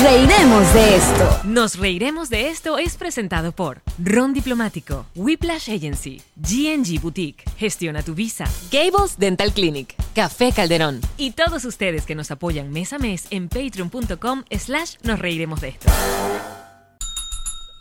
[0.00, 1.40] Nos reiremos de esto.
[1.44, 8.14] Nos reiremos de esto es presentado por Ron Diplomático, Whiplash Agency, GNG Boutique, Gestiona tu
[8.14, 13.26] Visa, Gables Dental Clinic, Café Calderón y todos ustedes que nos apoyan mes a mes
[13.28, 15.92] en patreon.com slash nos reiremos de esto.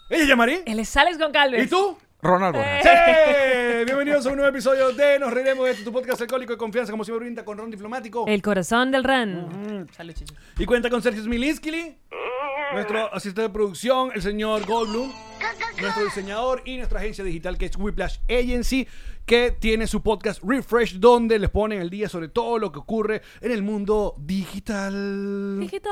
[0.10, 0.60] Ella es Yamari.
[0.66, 1.68] Él es Alex Goncalves.
[1.68, 1.98] ¿Y tú?
[2.22, 2.58] Ronald.
[3.86, 7.06] Bienvenidos a un nuevo episodio de Nos Reiremos de tu podcast alcohólico de confianza, como
[7.06, 8.26] siempre brinda con Ron Diplomático.
[8.28, 9.88] El corazón del Ran.
[9.96, 10.34] Salud, chicho.
[10.58, 11.96] Y cuenta con Sergio Smilinski,
[12.74, 15.10] nuestro asistente de producción, el señor Goldblum,
[15.82, 18.88] nuestro diseñador y nuestra agencia digital que es Whiplash Agency,
[19.26, 23.22] que tiene su podcast Refresh, donde les ponen el día sobre todo lo que ocurre
[23.42, 25.60] en el mundo digital.
[25.60, 25.92] Digital.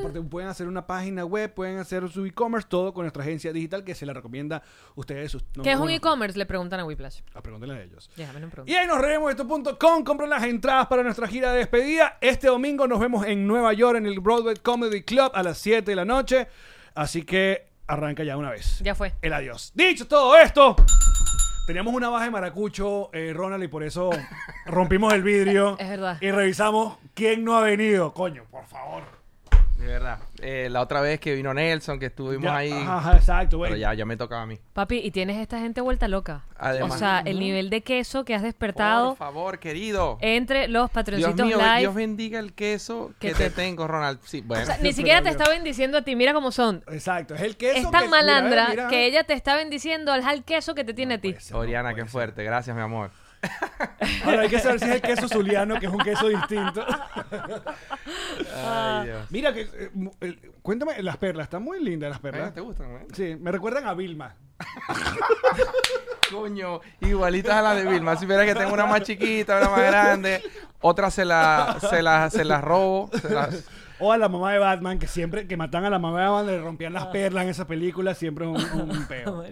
[0.00, 3.84] Aparte, pueden hacer una página web, pueden hacer su e-commerce, todo con nuestra agencia digital
[3.84, 4.62] que se la recomienda a
[4.96, 5.32] ustedes.
[5.32, 6.36] sus- no, ¿Qué es un e-commerce?
[6.38, 7.20] Le preguntan a Whiplash.
[7.34, 8.10] ah, Pregúntenle a ellos.
[8.66, 10.04] Y ahí nos reiremos de esto.com.
[10.04, 12.18] Compren las entradas para nuestra gira de despedida.
[12.20, 15.90] Este domingo nos vemos en Nueva York en el Broadway Comedy Club a las 7
[15.92, 16.48] de la noche.
[16.94, 18.78] Así que arranca ya una vez.
[18.80, 19.12] Ya fue.
[19.22, 19.72] El adiós.
[19.74, 20.76] Dicho todo esto,
[21.66, 24.10] teníamos una baja de maracucho, eh, Ronald, y por eso
[24.66, 25.76] rompimos el vidrio.
[25.78, 26.18] Es verdad.
[26.20, 28.12] Y revisamos quién no ha venido.
[28.12, 29.02] Coño, por favor.
[29.78, 30.18] De verdad.
[30.40, 32.72] Eh, la otra vez que vino Nelson, que estuvimos Ya, ahí.
[32.72, 33.70] Ajá, exacto, güey.
[33.70, 34.58] Pero ya, ya me tocaba a mí.
[34.72, 36.44] Papi, y tienes esta gente vuelta loca.
[36.58, 36.94] Además.
[36.94, 40.16] o sea, el nivel de queso que has despertado Por favor, querido.
[40.22, 41.78] entre los Dios patroncitos mío, live.
[41.80, 44.18] Dios bendiga el queso Que que, te- te tengo, Ronald.
[44.24, 44.62] Sí, bueno.
[44.62, 46.16] O sea, ni siquiera te está bendiciendo a ti.
[46.16, 46.82] Mira cómo son.
[46.90, 47.78] Exacto, es el queso.
[47.78, 48.88] Es tan que- malandra mira, mira.
[48.88, 51.34] que ella te está bendiciendo al al queso que te tiene a ti.
[51.52, 52.10] Oriana, qué ser.
[52.10, 52.42] fuerte.
[52.44, 53.10] Gracias, mi amor.
[54.24, 56.84] Ahora hay que saber si es el queso zuliano, que es un queso distinto.
[58.64, 59.30] Ay, Dios.
[59.30, 62.48] Mira, que, eh, mu- el- cuéntame, las perlas, están muy lindas las perlas.
[62.50, 63.04] Eh, ¿Te gustan, güey?
[63.14, 64.34] Sí, me recuerdan a Vilma.
[66.30, 68.16] Coño, igualitas a la de Vilma.
[68.16, 70.42] Si viera que tengo una más chiquita, una más grande,
[70.80, 73.10] otra se la, se la, se la robo.
[73.20, 73.64] se las-
[73.98, 76.46] O a la mamá de Batman, que siempre que matan a la mamá de Batman
[76.46, 79.42] le rompían las perlas en esa película, siempre es un, un peo.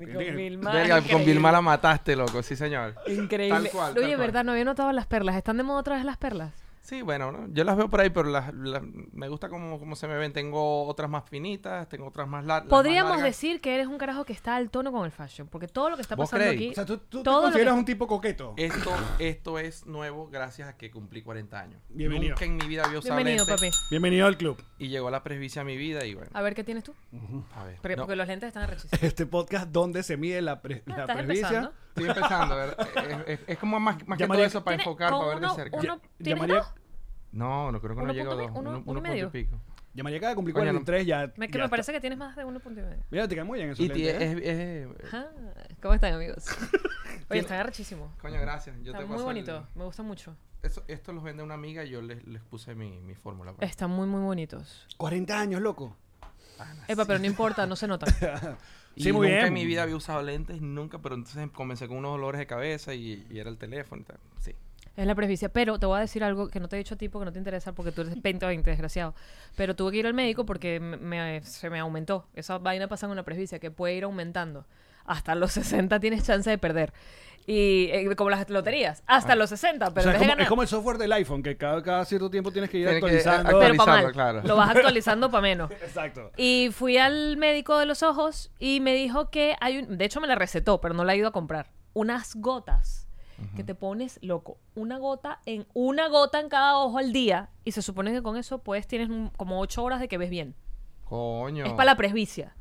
[1.10, 1.24] Con.
[1.24, 2.42] Vilma la mataste, loco.
[2.42, 2.94] Sí, señor.
[3.06, 3.58] Increíble.
[3.58, 4.16] Tal cual, Oye, tal cual.
[4.18, 4.44] ¿verdad?
[4.44, 5.36] No había notado las perlas.
[5.36, 6.63] ¿Están de moda otra vez las perlas?
[6.84, 7.46] Sí, bueno, ¿no?
[7.50, 10.34] yo las veo por ahí, pero las, las- me gusta cómo, cómo se me ven.
[10.34, 13.24] Tengo otras más finitas, tengo otras más, lar- las más Podríamos largas.
[13.24, 15.48] decir que eres un carajo que está al tono con el fashion.
[15.48, 16.60] Porque todo lo que está ¿Vos pasando creéis?
[16.60, 16.70] aquí.
[16.72, 18.52] O sea, tú, tú te todo consideras que- un tipo coqueto.
[18.58, 21.80] Esto, esto es nuevo gracias a que cumplí 40 años.
[21.88, 22.32] Bienvenido.
[22.34, 23.76] Nunca en mi vida había usado Bienvenido, lentes papi.
[23.90, 24.62] Bienvenido al club.
[24.78, 26.94] y llegó la presbicia a mi vida y bueno, A ver, ¿qué tienes tú?
[27.56, 27.76] a ver.
[27.80, 29.02] Porque, no, porque los lentes están arrechísimos.
[29.02, 31.46] Este podcast donde se mide la, pre- No, la estás presbicia.
[31.48, 31.83] empezando.
[31.96, 32.88] Estoy empezando, ¿verdad?
[33.26, 35.48] es, es- es como más, más que todo eso para ¿Tiene- enfocar, para ver de
[35.50, 35.76] cerca.
[35.78, 36.74] uno- ¿Tienes llamaría, dos?
[37.32, 38.50] No, no creo que no Uno llegue a punto dos.
[38.50, 39.26] uno- uno- uno y punto medio.
[39.26, 39.60] y pico.
[39.94, 40.78] llamaría de cumplir Coño, no.
[40.80, 41.18] 43, ya.
[41.36, 41.70] Me, que ya me está.
[41.70, 43.02] parece que tienes más de uno punto y medio.
[43.10, 44.88] Mira, te quedan muy bien esos Y lentes, ¿eh?
[44.88, 45.26] es, es- Ajá.
[45.80, 46.44] ¿Cómo están, amigos?
[47.30, 48.10] Oye, están arrechísimos.
[48.20, 48.74] Coño, gracias.
[48.82, 49.64] Yo Están te muy paso el- bonitos.
[49.76, 50.36] Me gustan mucho.
[50.62, 53.52] Eso- esto los vende una amiga y yo les, les puse mi, mi fórmula.
[53.52, 53.70] pues.
[53.70, 54.86] Están muy, muy bonitos.
[54.96, 55.96] 40 años, loco.
[56.88, 57.86] Epa, pero no importa, no se
[58.94, 59.00] notan.
[59.00, 59.46] Y Sí, muy nunca bien.
[59.48, 62.94] en mi vida había usado lentes, nunca, pero entonces comencé con unos dolores de cabeza
[62.94, 64.18] y, y era el teléfono y tal.
[64.40, 64.54] Sí.
[64.96, 65.48] Es la presbicia.
[65.48, 67.32] Pero te voy a decir algo que no te he dicho a ti porque no
[67.32, 69.14] te interesa porque tú eres 20-20, desgraciado.
[69.56, 72.28] Pero tuve que ir al médico porque me- me- se me aumentó.
[72.34, 74.64] Esa vaina pasa en una presbicia que puede ir aumentando.
[75.04, 76.92] Hasta los 60 tienes chance de perder.
[77.46, 80.48] Y eh, como las loterías, hasta los 60, O pero sea, es como, es ganar-
[80.48, 83.50] como el software del iPhone, que cada, cada cierto tiempo tienes que ir que, actualizando.
[83.62, 84.40] eh, pero para claro.
[84.44, 85.70] Lo vas actualizando para menos.
[85.82, 86.30] Exacto.
[86.38, 89.98] Y fui al médico de los ojos y me dijo que hay un...
[89.98, 91.70] De hecho, me la recetó, pero no la he ido a comprar.
[91.92, 93.02] Unas gotas
[93.56, 94.56] que te pones loco.
[94.74, 95.66] Una gota en...
[95.74, 97.50] Una gota en cada ojo al día.
[97.64, 100.30] Y se supone que con eso, pues, tienes un- como ocho horas de que ves
[100.30, 100.54] bien.
[101.04, 101.66] Coño.
[101.66, 102.54] Es para la presbicia.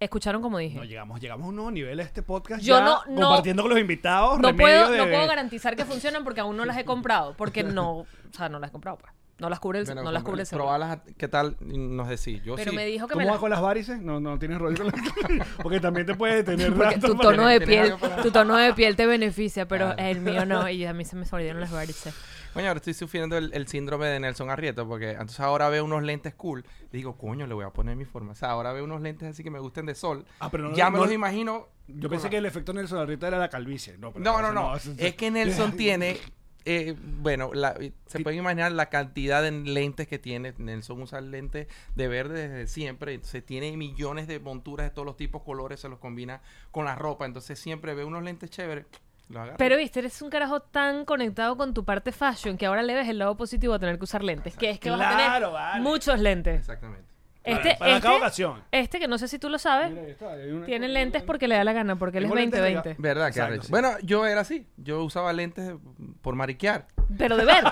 [0.00, 0.76] ¿Escucharon como dije?
[0.76, 2.62] No, llegamos, llegamos a un nuevo nivel de este podcast.
[2.62, 4.38] Yo ya, no- no- compartiendo con los invitados.
[4.38, 7.34] no puedo, de- no puedo garantizar que funcionan porque aún no las he comprado.
[7.36, 7.98] Porque no...
[8.00, 9.12] O sea, no las he comprado, pues.
[9.38, 10.64] No las cubre el, Bueno, no las cubre el seguro.
[10.64, 11.56] probalas, ¿qué tal?
[11.60, 12.42] Nos decís.
[12.42, 12.76] Yo Pero sí.
[12.76, 14.00] me dijo que me ¿Cómo las vas con las varices?
[14.00, 17.30] No, no tienes rollo con las- Porque también te puede tener Porque rato tu para-
[17.30, 20.02] tono de ¿Tienes piel, tu tono de piel te beneficia, pero Claro.
[20.10, 20.68] el mío no.
[20.68, 22.14] Y a mí se me olvidaron las varices.
[22.54, 26.02] Coño, ahora estoy sufriendo el, el síndrome de Nelson Arrieta porque entonces ahora veo unos
[26.02, 26.64] lentes cool.
[26.92, 28.32] Digo, coño, le voy a poner mi forma.
[28.32, 30.24] O sea, ahora veo unos lentes así que me gusten de sol.
[30.40, 31.68] Ah, pero no- ya me no- los imagino.
[31.86, 33.96] Yo pensé la- que el efecto Nelson Arrieta era la calvicie.
[33.98, 36.18] No, pero No, no, Es que Nelson tiene.
[36.64, 40.52] eh, bueno, la- se pueden imaginar la cantidad de lentes que tiene.
[40.58, 43.14] Nelson usa lentes de verde desde siempre.
[43.14, 46.94] Entonces tiene millones de monturas de todos los tipos, colores, se los combina con la
[46.94, 47.24] ropa.
[47.24, 48.84] Entonces siempre ve unos lentes chéveres.
[49.30, 49.56] Agarra.
[49.58, 53.08] Pero viste, eres un carajo tan conectado con tu parte fashion que ahora le ves
[53.08, 54.56] el lado positivo a tener que usar lentes.
[54.56, 55.82] Que es que vas a Claro, tener vale.
[55.82, 56.60] muchos lentes.
[56.60, 57.04] Exactamente.
[57.44, 58.62] Este, para este, cada ocasión.
[58.72, 61.22] este, que no sé si tú lo sabes, Mira, ahí está, hay una- tiene lentes
[61.22, 62.96] porque le da la gana, porque él es Tengo lentes 20-20.
[62.98, 63.32] ¿Verdad?
[63.32, 63.70] que Exacto, sí.
[63.70, 64.66] Bueno, yo era así.
[64.76, 65.72] Yo usaba lentes
[66.20, 66.86] por mariquear.
[67.16, 67.64] Pero de ver.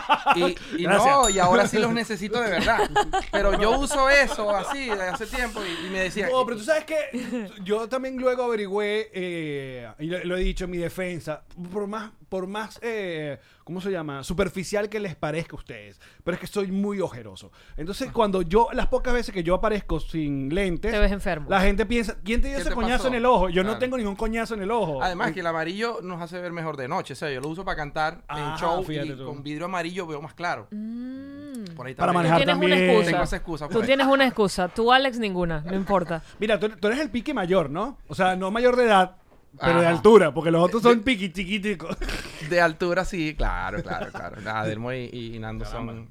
[0.78, 2.88] Y, no, y ahora sí los necesito de verdad.
[3.30, 6.28] Pero yo uso eso así de hace tiempo y, y me decía.
[6.30, 10.64] No, pero tú sabes que yo también luego averigüé, eh, y lo, lo he dicho
[10.64, 14.22] en mi defensa, por más, por más eh, ¿cómo se llama?
[14.24, 16.00] Superficial que les parezca a ustedes.
[16.24, 17.52] Pero es que soy muy ojeroso.
[17.76, 21.48] Entonces, cuando yo, las pocas veces que yo aparezco sin lentes, Te ves enfermo.
[21.48, 23.08] la gente piensa, ¿quién te dio ¿Qué ese te coñazo pasó?
[23.08, 23.48] en el ojo?
[23.48, 23.78] Yo no Claro.
[23.80, 25.02] tengo ningún coñazo en el ojo.
[25.02, 27.12] Además que el amarillo nos hace ver mejor de noche.
[27.12, 29.24] O sea, yo lo uso para cantar Ah, en show y tú.
[29.24, 30.68] con vidrio amarillo veo más claro.
[30.70, 31.64] Mm.
[31.76, 32.90] Por ahí Para manejar Tienes una también.
[32.90, 33.10] excusa.
[33.10, 33.66] Tengo esa excusa.
[33.68, 33.86] Tú pues.
[33.86, 34.68] tienes una excusa.
[34.68, 35.60] Tú, Alex, ninguna.
[35.60, 36.22] No importa.
[36.38, 37.98] Mira, tú, tú eres el pique mayor, ¿no?
[38.08, 39.16] O sea, no mayor de edad,
[39.60, 41.96] pero de altura, porque los otros son piqui chiquiticos.
[42.50, 44.36] De altura sí, claro, claro, claro.
[44.50, 46.08] Adelmo y, y Nando son...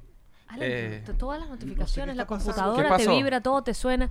[0.48, 4.10] Alex, Eh, todas las notificaciones, la computadora ¿Qué te vibra, todo te suena.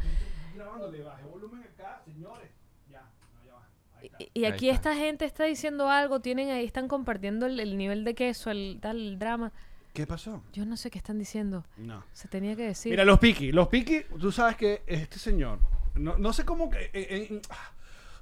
[0.55, 2.49] Grabándole, baje volumen acá, señores.
[2.91, 3.01] Ya,
[3.33, 3.67] no, ya va.
[3.99, 4.29] Ahí está.
[4.33, 4.91] Y, aquí está.
[4.91, 8.79] esta gente está diciendo algo, tienen ahí, están compartiendo el, el nivel de queso, el
[8.81, 9.51] tal el drama.
[9.93, 10.43] ¿Qué pasó?
[10.51, 11.63] Yo no sé qué están diciendo.
[11.77, 12.03] No.
[12.11, 12.91] Se tenía que decir.
[12.91, 13.53] Mira, los Piki.
[13.53, 15.59] Los Piki, tú sabes que este señor,
[15.95, 16.79] no, no sé cómo que...
[16.85, 17.71] eh, eh, ah,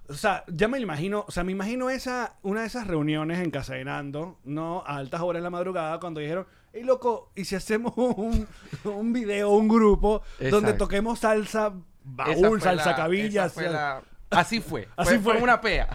[0.09, 3.51] o sea, ya me imagino, o sea, me imagino esa, una de esas reuniones en
[3.51, 4.83] Casa de Nando, ¿no?
[4.85, 8.47] A altas horas de la madrugada, cuando dijeron, hey, loco, ¿y si hacemos un,
[8.83, 10.21] un video, un grupo,
[10.51, 11.73] donde toquemos salsa
[12.03, 13.45] baúl, salsa la- cabillas?
[13.51, 14.01] esa fue la-
[14.35, 14.87] Así fue.
[14.95, 15.43] Así fue, fue.
[15.43, 15.87] una pea.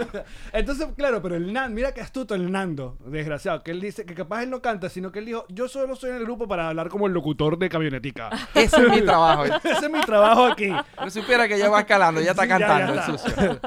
[0.52, 4.14] Entonces, claro, pero el Nando, mira que astuto el Nando, desgraciado, que él dice que
[4.14, 6.68] capaz él no canta, sino que él dijo, yo solo soy en el grupo para
[6.68, 8.30] hablar como el locutor de camionetica.
[8.54, 9.44] Ese es mi trabajo.
[9.64, 10.72] Ese es mi trabajo aquí.
[10.96, 13.12] Pero supiera que ya va escalando, ya está Sí, ya, ya cantando está.
[13.12, 13.60] el sucio.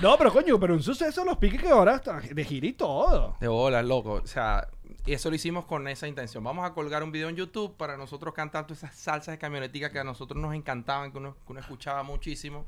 [0.00, 3.36] No, pero coño, pero un suceso los piques que ahora están de gira y todo.
[3.40, 4.20] De bola, loco.
[4.22, 4.66] O sea,
[5.06, 6.44] eso lo hicimos con esa intención.
[6.44, 9.90] Vamos a colgar un video en YouTube para nosotros cantar todas esas salsas de camionetica
[9.90, 12.66] que a nosotros nos encantaban, que uno, que uno escuchaba muchísimo.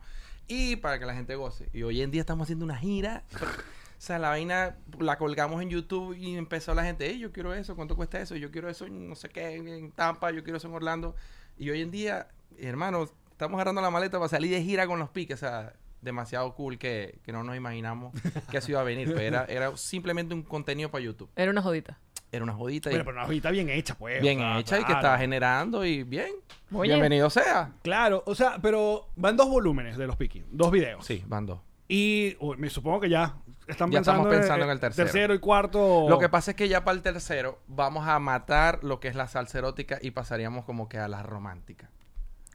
[0.49, 1.69] Y para que la gente goce.
[1.73, 3.25] Y hoy en día estamos haciendo una gira.
[3.35, 7.55] O sea, la vaina la colgamos en YouTube y empezó la gente, "Ey, yo quiero
[7.55, 8.37] eso, ¿cuánto cuesta eso?
[8.37, 11.15] Yo quiero eso en no sé qué, en, Tampa, yo quiero eso en Orlando.
[11.57, 15.09] Y hoy en día, hermano, estamos agarrando la maleta para salir de gira con los
[15.09, 15.37] piques.
[15.37, 18.13] O sea, demasiado cool que, que no nos imaginamos
[18.51, 19.09] que eso iba a venir.
[19.09, 21.31] Pero era, era simplemente un contenido para YouTube.
[21.35, 21.99] Era una jodita.
[22.35, 24.21] Era una jodita y Pero, una hojita bien hecha, pues.
[24.21, 25.01] bien hecha y que claro.
[25.01, 26.33] estaba generando y bien.
[26.73, 26.91] Oye.
[26.91, 27.71] Bienvenido sea.
[27.83, 31.07] Claro, o sea, pero van dos volúmenes de los piques, dos videos.
[31.07, 31.61] Sí, van dos.
[31.87, 33.37] Y uy, me supongo que ya
[33.69, 35.07] están Ya pensando, estamos pensando en el tercero.
[35.07, 36.07] Tercero y cuarto.
[36.09, 39.15] Lo que pasa es que ya para el tercero vamos a matar lo que es
[39.15, 41.91] la salsa erótica y pasaríamos como que a la romántica.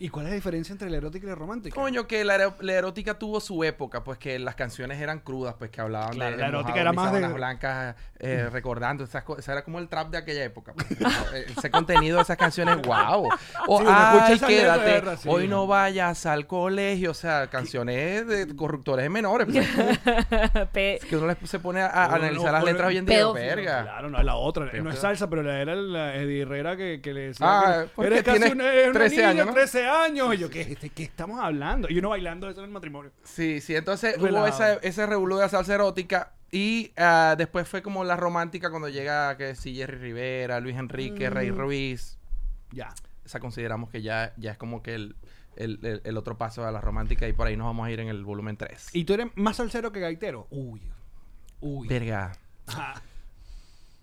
[0.01, 1.75] ¿Y cuál es la diferencia entre la erótica y la romántica?
[1.75, 5.55] Coño, que la, ero- la erótica tuvo su época, pues que las canciones eran crudas,
[5.59, 8.47] pues que hablaban Claro, de la erótica mojado, era mis más de- sábanas blancas, eh,
[8.51, 9.45] recordando esas cosas.
[9.49, 10.73] Era como el trap de aquella época.
[10.73, 10.87] pues.
[11.33, 13.27] Eh, Ese contenido de esas canciones, wow.
[13.67, 15.27] O, Sí, ay, quédate, verdad, sí.
[15.29, 17.11] hoy no vayas al colegio.
[17.11, 19.47] O sea, canciones de corruptores menores.
[19.51, 19.67] pues.
[20.71, 23.05] Pe- que uno les- se pone a, a Uno no analizar las letras hoy en
[23.05, 23.27] día.
[23.31, 23.83] Verga.
[23.83, 24.71] Claro, no es la otra.
[24.81, 27.45] No es salsa, pero la era la Eddie Herrera que, que le decía.
[27.47, 29.53] Ah, que, porque eres casi una, una 13 niña, años, ¿no?
[29.53, 29.88] 13 años.
[30.33, 31.87] Y yo, ¿qué, ¿de qué estamos hablando?
[31.89, 33.11] Y uno bailando eso en el matrimonio.
[33.23, 38.03] Sí, sí, entonces hubo ese, ese revolú de salsa erótica y ah, después fue como
[38.03, 42.17] la romántica cuando llega que sí, Jerry Rivera, Luis Enrique, Rey Ruiz.
[42.71, 42.89] Ya.
[43.25, 45.15] Esa consideramos que ya, ya es como que el,
[45.55, 47.99] el, el- el otro paso a la romántica y por ahí nos vamos a ir
[47.99, 48.89] en el volumen 3.
[48.93, 50.47] ¿Y tú eres más salsero que gaitero?
[50.49, 50.81] Uy.
[51.61, 51.87] Uy.
[51.87, 52.31] Verga.
[52.67, 53.01] Ajá.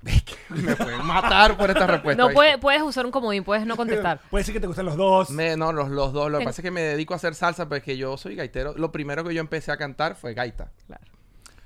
[0.50, 2.22] Me pueden matar por esta respuesta.
[2.22, 4.20] no puede- puedes usar un comodín, puedes no contestar.
[4.30, 5.30] Puede ser que te gusten los dos.
[5.30, 6.30] Me- no, los, los dos.
[6.30, 8.74] Lo que pasa es que me dedico a hacer salsa porque yo soy gaitero.
[8.76, 10.70] Lo primero que yo empecé a cantar fue gaita.
[10.86, 11.04] Claro.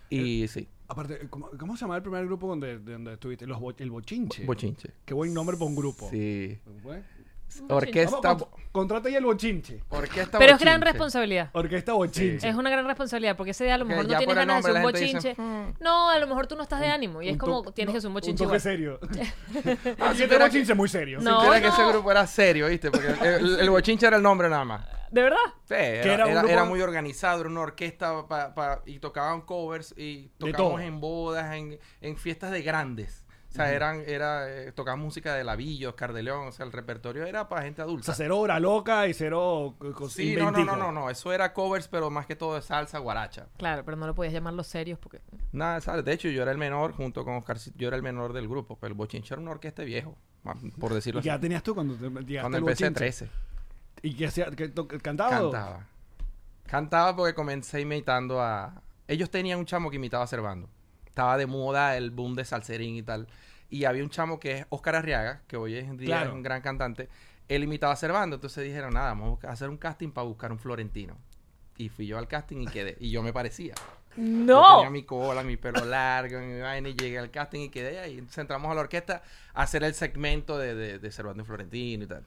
[0.09, 3.47] Y sí, Aparte, ¿cómo, cómo se llama el primer grupo donde, donde estuviste?
[3.47, 4.45] Los bo- el Bochinche.
[4.45, 4.91] bochinche.
[5.05, 6.09] Qué buen nombre para un grupo.
[6.11, 6.59] Sí.
[6.83, 7.03] ¿Fue?
[7.69, 9.83] Orquesta, Vamos, con- contrata ya el Bochinche.
[9.89, 10.93] orquesta Pero es gran bochinche.
[10.93, 11.51] responsabilidad.
[11.53, 12.49] Orquesta Bochinche.
[12.49, 14.41] Es una gran responsabilidad porque ese día a lo Que mejor no ya tienes por
[14.43, 15.65] el ganas de hacer un nombre la gente bochinche.
[15.69, 17.73] dice, No, a lo mejor tú no estás de ánimo y es Un como to-
[17.73, 18.61] tienes no, que hacer un bochinche Un toque igual.
[18.61, 19.01] serio.
[20.01, 21.19] Ah, pero- Bochinche muy serio.
[21.21, 21.41] No.
[21.43, 22.91] Supiera que ese grupo era serio, ¿viste?
[22.91, 24.87] Porque el, el bochinche era el nombre nada más.
[25.11, 25.39] ¿De verdad?
[25.65, 29.01] Sí, era, era un era- grupo- era muy organizado, era una orquesta pa- pa- y
[29.01, 30.79] tocaban covers y De tocamos todo.
[30.81, 33.27] en bodas, en, en fiestas de grandes.
[33.51, 36.71] O sea, eran, era, eh, tocaban música de Lavillo, Oscar de León, o sea, el
[36.71, 38.05] repertorio era para gente O adulta.
[38.07, 39.75] sea, cero hora loca y cero
[40.09, 42.99] sí, no, no, no, no, no, eso era covers, pero más que todo de salsa,
[43.01, 43.49] guaracha.
[43.59, 45.21] Claro, pero no lo podías llamar los serios porque...
[45.51, 46.05] Nada, ¿sabes?
[46.05, 48.77] De hecho, yo era el menor junto con Oscar, yo era el menor del grupo,
[48.81, 50.17] pero el bochinche era una orquesta viejo,
[50.79, 51.43] por decirlo ¿Y qué edad así.
[51.43, 52.99] tenías tú cuando te llegaste Cuando al empecé, Bochinche?
[52.99, 53.29] 13.
[54.03, 54.47] ¿Y qué hacía?
[54.53, 55.43] ¿Qué ¿Cantaba?
[55.43, 55.87] o- Cantaba.
[56.67, 58.81] Cantaba porque comencé imitando a...
[59.09, 60.69] Ellos tenían un chamo que imitaba a Servando.
[61.11, 63.27] Estaba de moda el boom de salserín y tal.
[63.69, 66.31] Y había un chamo que es Oscar Arriaga, que hoy en día Claro.
[66.31, 67.09] es un gran cantante.
[67.49, 68.37] Él imitaba a Servando.
[68.37, 71.17] Entonces dijeron, nada, vamos a hacer un casting para buscar un florentino.
[71.77, 72.97] Y fui yo al casting y quedé.
[73.01, 73.75] Y yo me parecía.
[74.17, 74.77] Yo No.
[74.77, 78.15] tenía mi cola, mi pelo largo, mi vaina, y llegué al casting y quedé ahí.
[78.15, 79.23] Entonces entramos a la orquesta
[79.55, 82.25] a hacer el segmento de, de, de Cervantes Florentino y tal.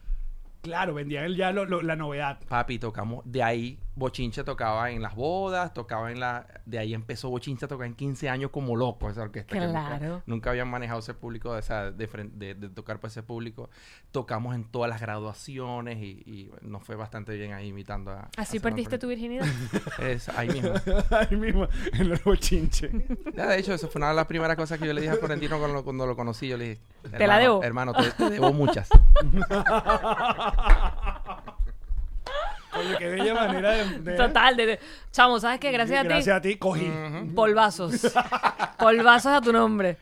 [0.63, 2.39] Claro, vendían el- ya lo- lo- la novedad.
[2.47, 7.29] Papi, tocamos, de ahí Bochincha tocaba en las bodas, tocaba en la, de ahí empezó
[7.29, 9.53] Bochincha a tocar en 15 años como loco esa orquesta.
[9.53, 10.23] que nunca- Claro.
[10.25, 13.69] nunca, habían manejado ese público, o sea, de, de- de tocar para ese público.
[14.11, 18.29] Tocamos en todas las graduaciones y, y nos fue bastante bien ahí imitando a...
[18.37, 19.45] Así a perdiste tu virginidad.
[19.99, 20.71] Es ahí mismo.
[21.11, 22.89] Ahí mismo, en el bochinche.
[23.35, 25.17] Ya, de hecho, eso fue una de las primeras cosas que yo le dije a
[25.17, 26.47] Florentino cuando lo, cuando lo conocí.
[26.47, 27.63] Yo le dije, Te la "Hermano, debo".
[27.63, 28.89] Hermano, te, te debo muchas.
[32.75, 33.99] Oye, qué bella manera de.
[33.99, 34.79] de- Total, de, de-
[35.11, 35.71] chamo, ¿sabes qué?
[35.71, 36.91] Gracias, Gracias a a ti, cogí.
[37.35, 38.11] Polvazos.
[38.79, 39.97] Polvazos a tu nombre.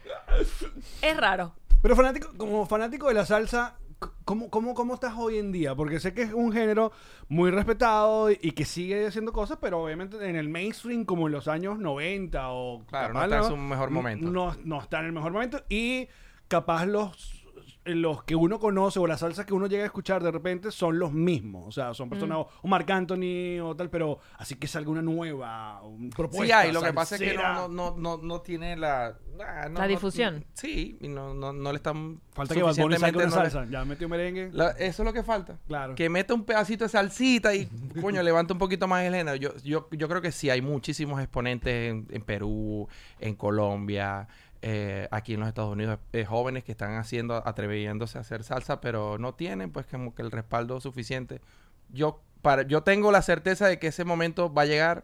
[1.01, 1.53] Es raro.
[1.81, 5.75] Pero fanático, como fanático de la salsa, c- ¿cómo, cómo, ¿cómo estás hoy en día?
[5.75, 6.93] Porque sé que es un género
[7.27, 11.47] muy respetado y que sigue haciendo cosas, pero obviamente en el mainstream como en los
[11.49, 12.85] años 90 o...
[12.85, 14.29] Claro, no capaz está en su mejor momento.
[14.29, 16.07] No, no está en el mejor momento y
[16.47, 17.40] capaz los
[17.83, 20.99] los que uno conoce o las salsas que uno llega a escuchar de repente son
[20.99, 21.65] los mismos.
[21.67, 22.41] O sea, son personas Mm.
[22.41, 26.45] o- o Marc Anthony o tal, pero así que salga una nueva un propuesta.
[26.45, 29.17] Sí hay, lo que pasa es que no, no, no, no, no tiene la...
[29.43, 30.45] ah, no- La no- difusión.
[30.53, 32.21] sí, y no, no, no le están...
[32.33, 33.71] Falta que Bad Bunny suficientemente- una no le- salsa.
[33.71, 34.51] Ya metió merengue.
[34.53, 35.57] La- eso es lo que falta.
[35.67, 35.95] Claro.
[35.95, 37.65] Que meta un pedacito de salsita y,
[38.01, 39.35] coño, levanta un poquito más el género.
[39.37, 42.87] Yo, yo, yo creo que sí, hay muchísimos exponentes en, en Perú,
[43.19, 44.27] en Colombia,
[44.61, 48.79] eh, aquí en los Estados Unidos, eh, jóvenes que están haciendo, atreviéndose a hacer salsa,
[48.79, 51.41] pero no tienen, pues, como que el respaldo suficiente.
[51.89, 55.03] Yo, para, yo tengo la certeza de que ese momento va a llegar.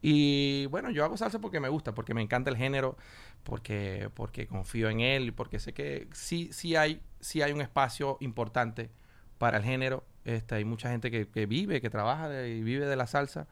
[0.00, 2.96] Y bueno, yo hago salsa porque me gusta, porque me encanta el género,
[3.42, 8.18] porque, porque confío en él, porque sé que sí, sí hay, sí hay un espacio
[8.20, 8.90] importante
[9.38, 10.04] para el género.
[10.24, 13.46] Este, hay mucha gente que, vive, que trabaja y vive de la salsa.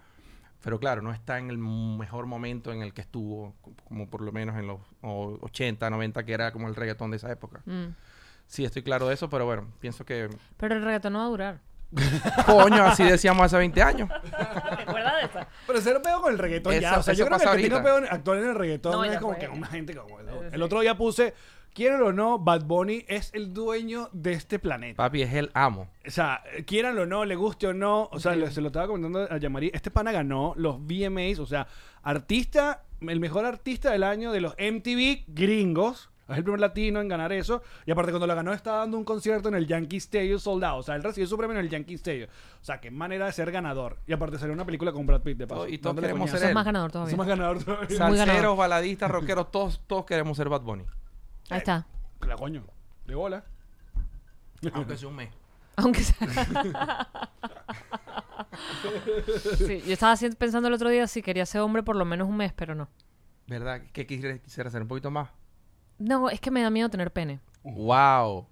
[0.62, 4.22] Pero claro, no está en el mejor momento en el que estuvo, co- como por
[4.22, 7.62] lo menos en los o- 80, 90, que era como el reggaetón de esa época.
[7.66, 7.86] Mm.
[8.46, 10.28] Sí, estoy claro de eso, pero bueno, pienso que...
[10.58, 11.60] Pero el reggaetón no va a durar.
[12.46, 14.08] Coño, así decíamos hace 20 años.
[14.76, 15.48] ¿Te acuerdas de esa?
[15.66, 16.90] Pero cero pego con el reggaetón ya.
[16.92, 18.00] Eso- O sea, eso yo creo que pasa el que tiene ahorita.
[18.00, 19.40] pego actual en el reggaetón No, es ya como fue.
[19.40, 20.18] que una gente como...
[20.20, 21.34] El otro día puse,
[21.74, 24.96] quiero o no, Bad Bunny es el dueño de este planeta.
[24.96, 25.88] Papi, es el amo.
[26.06, 28.08] O sea, quieranlo o no, le guste o no.
[28.12, 29.70] O sea, se lo estaba comentando a Yamari.
[29.74, 31.66] Este pana ganó los VMAs, o sea,
[32.02, 36.08] artista, el mejor artista del año de los MTV gringos.
[36.28, 37.62] Es el primer latino en ganar eso.
[37.84, 40.78] Y aparte, cuando lo ganó, estaba dando un concierto en el Yankee Stadium soldado.
[40.78, 42.28] O sea, él recibió su premio en el Yankee Stadium.
[42.60, 43.98] O sea, qué manera de ser ganador.
[44.06, 45.62] Y aparte, salió una película con Brad Pitt de paso.
[45.62, 46.38] Oh, y todos queremos coñazo.
[46.38, 46.54] ser él.
[46.54, 47.12] más ganador todavía.
[47.12, 47.98] es más ganador todavía.
[47.98, 50.84] Salseros, baladistas, rockeros, todos, todos queremos ser Bad Bunny.
[51.54, 51.86] Ahí está.
[52.26, 52.64] La coño.
[53.06, 53.44] De bola.
[54.72, 55.30] Aunque sea un mes.
[55.76, 57.08] Aunque sea.
[59.56, 62.28] sí, yo estaba haciendo- pensando el otro día si quería ser hombre por lo menos
[62.28, 62.88] un mes, pero no.
[63.46, 63.82] ¿Verdad?
[63.92, 64.82] ¿Qué quisiera, quisiera hacer?
[64.82, 65.30] ¿Un poquito más?
[65.98, 67.40] No, es que me da miedo tener pene.
[67.64, 68.46] ¡Wow!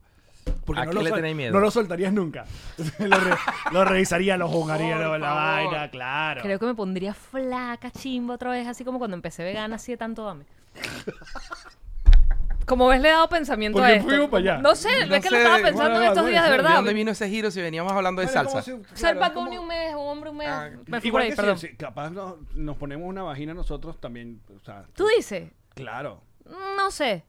[0.64, 1.52] Porque ¿A no qué lo, le sol- tenéis miedo?
[1.52, 2.45] no lo soltarías nunca.
[2.99, 3.37] lo, re-
[3.73, 5.42] lo revisaría, lo jugaría, Por lo- la favor.
[5.73, 6.42] vaina, claro.
[6.42, 9.99] Creo que me pondría flaca, chimba otra vez, así como cuando empecé vegana, así de
[9.99, 10.45] tanto dame.
[12.71, 14.09] Como ves, le he dado pensamiento ¿Por a qué esto.
[14.09, 14.62] fuimos para allá?
[14.62, 16.50] No sé, No es que lo sé, estaba bueno, pensando en estos bueno, días de
[16.50, 16.77] ¿de ¿De verdad.
[16.77, 18.71] dónde vino ese giro si veníamos hablando de Bueno, salsa?
[18.73, 20.49] como si- Ser claro, Bad es como- Bunny un mes, un hombre un mes.
[20.49, 21.59] Ah, me fui Igual por ahí, que perdón.
[21.59, 24.41] si, si capaz no- nos ponemos una vagina nosotros también.
[24.57, 25.50] O sea, ¿Tú dices?
[25.75, 26.23] claro.
[26.77, 27.25] No sé.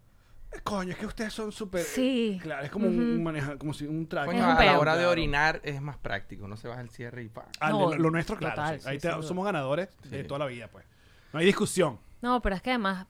[0.53, 1.81] Eh, Coño, es que ustedes son súper.
[1.83, 2.39] Sí.
[2.43, 4.27] Claro, es como un maneja, como si un traje.
[4.27, 4.79] Coño, Es un a la peo.
[4.79, 6.47] hora de orinar es más práctico.
[6.47, 7.45] No se baja el cierre y pa.
[7.59, 8.55] Ah, No, lo, lo nuestro, claro.
[8.55, 8.87] total, sí.
[8.89, 9.27] Ahí sí, te- sin duda.
[9.27, 10.27] somos ganadores de Sí.
[10.27, 10.85] toda la vida, pues.
[11.33, 11.99] No hay discusión.
[12.21, 13.07] No, pero es que además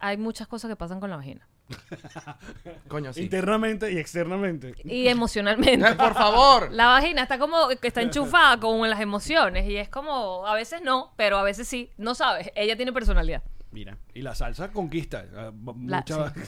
[0.00, 1.46] hay muchas cosas que pasan con la vagina.
[2.88, 3.22] Coño, sí.
[3.22, 4.74] Internamente y externamente.
[4.84, 5.88] Y emocionalmente.
[5.88, 6.70] Eh, Por favor.
[6.72, 10.82] La vagina está como que está enchufada con las emociones y es como, a veces
[10.82, 11.90] no, pero a veces sí.
[11.96, 13.42] No sabes, ella tiene personalidad.
[13.70, 15.24] Mira, y la salsa conquista.
[15.32, 16.32] La- mucha-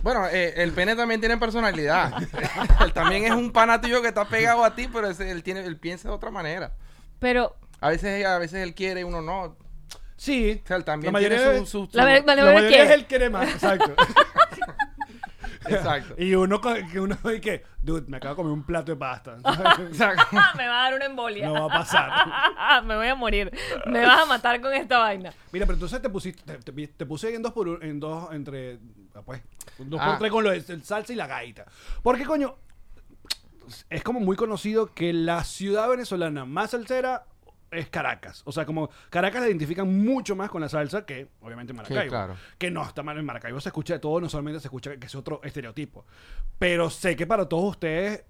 [0.00, 2.12] Bueno, eh, el pene también tiene personalidad.
[2.84, 5.64] él también es un pana tuyo que está pegado a ti, pero ese- él tiene,
[5.64, 6.72] él piensa de otra manera.
[7.18, 9.42] Pero A veces, a veces él quiere y uno no.
[9.42, 9.56] O
[10.16, 10.62] Sí.
[10.64, 12.84] sea, él también La mayoría tiene su, su- La su- La la mayoría quiere.
[12.84, 13.92] es el quiere más, exacto.
[15.76, 16.14] Exacto.
[16.18, 19.36] y uno, que uno dice que, dude, me acabo de comer un plato de pasta.
[19.88, 20.24] Exacto.
[20.56, 21.46] me va a dar una embolia.
[21.46, 22.82] no va a pasar.
[22.84, 23.50] me voy a morir.
[23.86, 25.32] Me vas a matar con esta vaina.
[25.52, 28.32] Mira, pero entonces te pusiste, te, te- te puse en dos por un- en dos,
[28.32, 28.78] entre,
[29.14, 29.42] ah, pues,
[29.78, 30.06] un dos Ah.
[30.10, 31.64] por tres con lo el salsa y la gaita.
[32.02, 32.56] Porque, coño,
[33.90, 37.24] es como muy conocido que la ciudad venezolana más salsera
[37.70, 38.42] es Caracas.
[38.44, 42.08] O sea, como Caracas la identifican mucho más con la salsa que, obviamente, Maracaibo.
[42.08, 42.36] claro.
[42.58, 45.06] Que no está mal en Maracaibo, se escucha de todo, no solamente se escucha que
[45.06, 46.04] es otro estereotipo.
[46.58, 48.24] Pero sé que para todos ustedes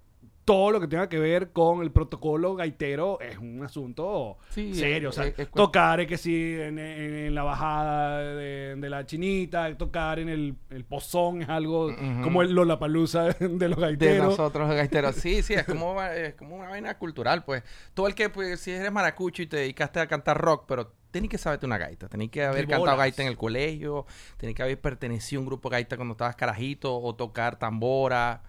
[0.49, 5.09] todo lo que tenga que ver con el protocolo gaitero es un asunto Sí, serio.
[5.09, 8.89] es- o sea, es- tocar es que sí en, en- en la bajada de, de
[8.89, 12.21] la chinita, tocar en el, el pozón es algo Ujú.
[12.23, 14.25] como el Lollapalooza de los De gaiteros.
[14.29, 15.13] nosotros los gaiteros.
[15.17, 17.61] Sí, sí, es como, es como una vaina cultural, pues.
[17.93, 21.29] Todo el que, pues, si eres maracucho y te dedicaste a cantar rock, pero tenés
[21.29, 22.07] que saberte una gaita.
[22.07, 24.07] Tenés que haber cantado gaita en el colegio.
[24.37, 28.41] Tenés que haber pertenecido a un grupo gaita cuando estabas carajito o tocar tambora.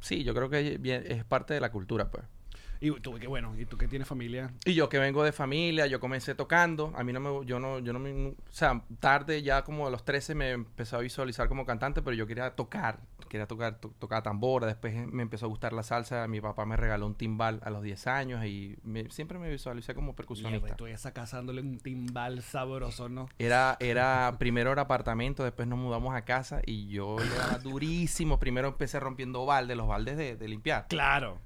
[0.00, 2.24] Sí, yo creo que es parte de la cultura, pues.
[2.82, 4.52] Y tú, que bueno, y tú que tienes familia.
[4.64, 7.78] Y yo que vengo de familia, yo comencé tocando, a mí no me, yo no,
[7.80, 11.46] yo no me, o sea, tarde ya como a los 13 me empezó a visualizar
[11.48, 15.48] como cantante, pero yo quería tocar, quería tocar, to- tocaba tambora, después me empezó a
[15.50, 19.10] gustar la salsa, mi papá me regaló un timbal a los 10 años y me-
[19.10, 20.74] siempre me visualicé como percusionista.
[20.76, 23.28] Tú esa cazándole un timbal sabroso, ¿no?
[23.38, 28.40] Era, era, primero era apartamento, después nos mudamos a casa y yo le daba durísimo,
[28.40, 31.38] primero empecé rompiendo baldes, los baldes de, de limpiar, Claro.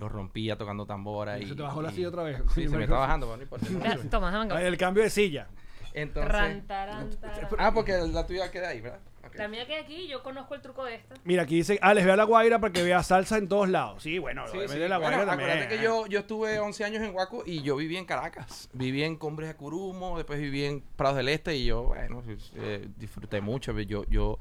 [0.00, 1.46] Los rompía tocando tambora y...
[1.46, 2.38] Se te bajó la y- silla otra vez.
[2.54, 4.08] Sí, se me está bajando, pero no importa.
[4.10, 4.46] Toma.
[4.50, 5.48] Ay, El cambio de silla.
[5.94, 6.32] Entonces...
[6.32, 7.48] Ran, taran, taran.
[7.58, 9.00] Ah, porque la tuya queda ahí, ¿verdad?
[9.26, 9.34] Ok.
[9.36, 11.14] La mía queda aquí, yo conozco el truco de esta.
[11.24, 13.68] Mira, aquí dice, ah, les veo a la guaira para que vea salsa en todos
[13.68, 14.02] lados.
[14.02, 14.78] Sí, bueno, Sí, sí.
[14.78, 15.50] la guaira Bueno, también.
[15.50, 18.68] acuérdate que yo, yo estuve 11 años en Huaco y yo viví en Caracas.
[18.72, 22.22] Viví en Cumbres de Curumo, después viví en Prados del Este y yo, bueno,
[22.56, 23.78] eh, disfruté mucho.
[23.80, 24.38] Yo, yo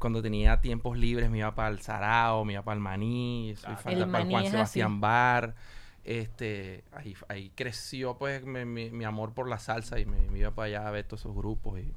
[0.00, 3.76] cuando tenía tiempos libres me iba para el Sarao, me iba para el Maní, soy
[3.76, 5.00] fan El de- para el Maní Juan Sebastián así.
[5.00, 5.54] Bar.
[6.02, 10.38] Este, ahí, ahí creció pues mi, mi- mi amor por la salsa y me, me
[10.40, 11.78] iba para allá a ver todos esos grupos.
[11.78, 11.92] Y,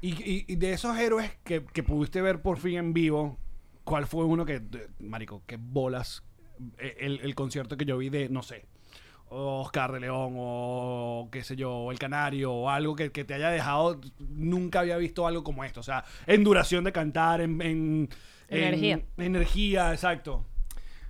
[0.00, 3.38] Y, y- y de esos héroes que, que pudiste ver por fin en vivo,
[3.84, 6.24] ¿cuál fue uno que, de- marico, qué bolas?
[6.78, 8.64] eh, El, el concierto que yo vi de, no sé,
[9.32, 13.50] Oscar de León o qué sé yo, El Canario o algo que, que te haya
[13.50, 15.80] dejado, nunca había visto algo como esto.
[15.80, 17.60] O sea, en duración de cantar, en...
[17.62, 18.08] en
[18.48, 19.00] en- Energía.
[19.16, 20.44] energía, exacto.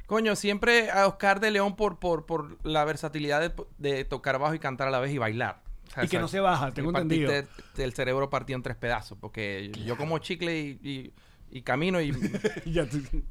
[0.06, 4.54] Coño, siempre a Oscar de León por, por, por la versatilidad de, de tocar bajo
[4.54, 5.60] y cantar a la vez y bailar.
[5.88, 7.32] O sea, Y que no se baja, tengo entendido.
[7.76, 9.18] El cerebro partido en tres pedazos.
[9.20, 11.12] Porque yo como chicle y, y-
[11.52, 12.12] y camino y...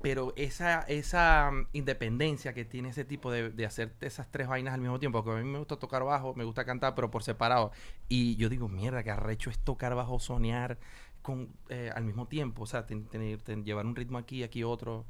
[0.02, 4.74] Pero esa, esa mm, independencia que tiene ese tipo de, de hacer esas tres vainas
[4.74, 7.24] al mismo tiempo, porque a mí me gusta tocar bajo, me gusta cantar, pero por
[7.24, 7.72] separado.
[8.08, 10.78] Y yo digo, mierda, que arrecho es tocar bajo, soñar
[11.22, 12.64] con, eh, al mismo tiempo.
[12.64, 15.04] O sea, ten- tener- ten- llevar un ritmo aquí, aquí otro.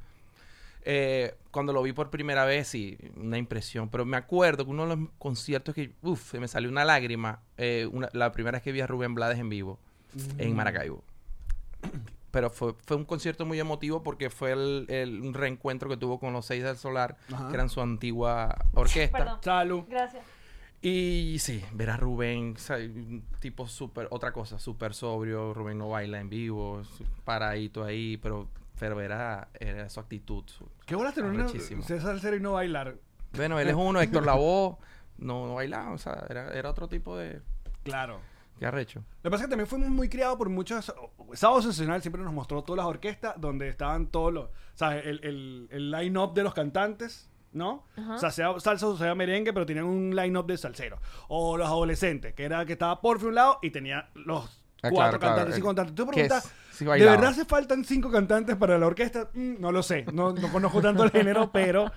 [0.84, 3.90] Eh, cuando lo vi por primera vez, sí, una impresión.
[3.90, 7.42] Pero me acuerdo que uno de los conciertos que, uff, se me salió una lágrima.
[7.58, 9.78] eh, una- la primera vez que vi a Rubén Blades en vivo,
[10.40, 11.04] en Maracaibo.
[12.32, 16.20] Pero fue, fue un concierto muy emotivo porque fue el, el- un reencuentro que tuvo
[16.20, 17.50] con los Seis del Solar, Ajá.
[17.50, 19.18] que eran su antigua orquesta.
[19.18, 19.40] Perdón.
[19.42, 19.84] Salud.
[19.90, 20.24] Gracias.
[20.82, 25.54] Y sí, ver a Rubén, o sea, un tipo súper, otra cosa, súper sobrio.
[25.54, 26.82] Rubén no baila en vivo,
[27.24, 28.48] paradito ahí, pero,
[28.80, 30.44] pero era, era su actitud.
[30.48, 31.48] su- ¿Qué bolas tener una.
[31.50, 32.96] César Cero y no bailar?
[33.34, 34.78] Bueno, él es uno, Héctor Lavoe,
[35.20, 37.42] no, no bailaba, o sea, era, era otro tipo de...
[37.84, 38.20] Claro.
[38.62, 39.00] Qué arrecho.
[39.00, 40.94] Lo que pasa es que también fuimos muy criados por muchos.
[41.34, 44.50] Sábado Sensacional siempre nos mostró todas las orquestas donde estaban todos los.
[44.76, 45.04] ¿Sabes?
[45.04, 47.88] El, el, el line-up de los cantantes, ¿no?
[47.98, 48.14] Ajá.
[48.14, 51.00] O sea, sea salsa o sea merengue, pero tenían un line-up de salseros.
[51.28, 54.94] O los adolescentes, que era que estaba por un lado y tenía los Ah, cuatro
[54.94, 55.96] claro, claro, cantantes, cinco cantantes.
[55.96, 59.30] Tú preguntas, sí ¿de verdad se faltan cinco cantantes para la orquesta?
[59.34, 61.92] Mm, no lo sé, no, no conozco tanto el género, pero.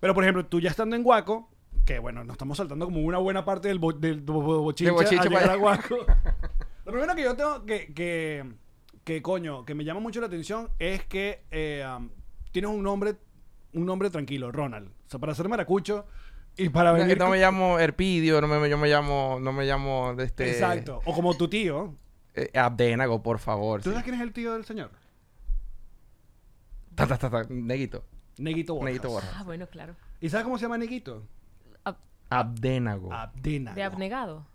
[0.00, 1.50] Pero, por ejemplo, tú ya estando en Guaco,
[1.88, 4.84] que bueno, nos estamos saltando como una buena parte del, bo- del bo- bo- bochinche,
[4.84, 5.54] De bochinche a llegar para.
[5.56, 5.96] Guaco.
[6.84, 8.44] Lo primero que yo tengo que, que,
[9.04, 12.10] que, coño, que me llama mucho la atención es que eh, um,
[12.52, 13.16] tienes un nombre,
[13.72, 14.88] un nombre tranquilo, Ronald.
[14.88, 16.04] O sea, para ser maracucho
[16.58, 17.16] y para No, venir...
[17.18, 20.50] no con- me llamo Erpidio, no me, yo me llamo, no me llamo de este...
[20.50, 21.00] Exacto.
[21.06, 21.94] O como tu tío.
[22.34, 23.80] eh, Abdenago, por favor.
[23.80, 23.94] ¿Tú sí.
[23.94, 24.90] sabes quién es el tío del señor?
[26.94, 28.04] Ta, ta, ta, ta, Neguito.
[28.36, 28.92] Neguito Borjas.
[28.92, 29.20] Neguito.
[29.36, 29.94] Ah, bueno, claro.
[30.20, 31.22] ¿Y sabes cómo se llama Neguito?
[32.30, 33.12] Ab- Abdenago.
[33.12, 33.74] Abdena.
[33.74, 34.46] de abnegado.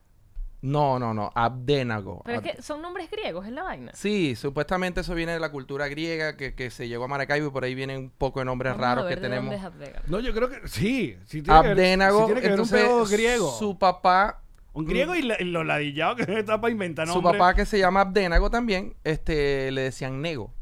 [0.61, 1.29] No, no, no.
[1.35, 2.21] Abdenago.
[2.23, 3.91] Pero Ab- es que son nombres griegos, es la vaina.
[3.93, 7.51] Sí, supuestamente eso viene de la cultura griega que, que se llegó a Maracaibo y
[7.51, 9.61] por ahí vienen un poco de nombres Vamos a raros ver que de tenemos.
[9.61, 10.09] dónde es.
[10.09, 11.17] No, yo creo que sí.
[11.25, 13.51] sí tiene que ver- Abdenago, sí tiene que ver un entonces griego.
[13.51, 17.33] su papá, Un griego y, la- y lo ladillado que está para inventar su nombres.
[17.37, 20.53] papá que se llama Abdenago también, este, le decían Nego.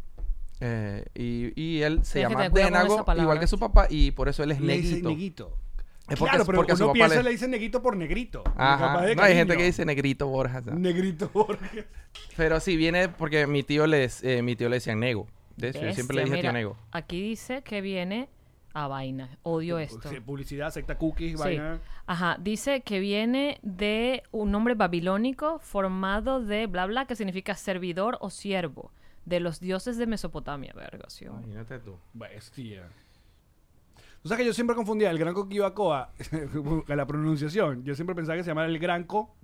[0.62, 2.50] Eh, y, y él se Tienes llama
[3.06, 3.22] palabra.
[3.22, 5.58] igual que su papá y por eso él es le neguito.
[6.12, 8.44] Es porque, claro, pero porque uno piensa le- le dice neguito por negrito.
[8.58, 8.78] Ajá.
[8.88, 10.62] Capaz de No, hay gente que dice negrito Borja.
[10.62, 10.80] ¿sabes?
[10.80, 11.86] Negrito porque...
[12.38, 15.28] Pero sí, viene porque mi tío, les, eh, mi tío le decía Nego.
[15.58, 16.78] De hecho, yo siempre le dije tío mira, Nego.
[16.92, 18.30] Aquí dice que viene
[18.74, 19.38] a vaina.
[19.44, 20.10] Odio esto.
[20.10, 21.38] Sí, Publicidad, secta cookies, Sí.
[21.38, 21.80] vaina.
[22.08, 28.18] Ajá, dice que viene de un nombre babilónico formado de bla bla que significa servidor
[28.22, 28.92] o siervo
[29.26, 31.44] de los dioses de Mesopotamia, verga, sí, hombre.
[31.52, 31.96] Imagínate tú.
[32.14, 32.84] Bestia.
[34.24, 36.12] O sea que yo siempre confundía el Gran Kibacoa,
[36.88, 37.84] la pronunciación.
[37.84, 39.36] Yo siempre pensaba que se llamaba el Granco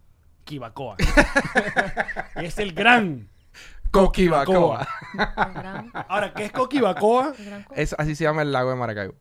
[0.44, 0.98] Kibacoa.
[2.36, 3.28] es el Gran
[3.92, 4.88] Coquibacoa.
[5.16, 7.34] Gran- Ahora, ¿qué es Coquibacoa?
[7.34, 9.16] co- Es, así se llama el lago de Maracaibo.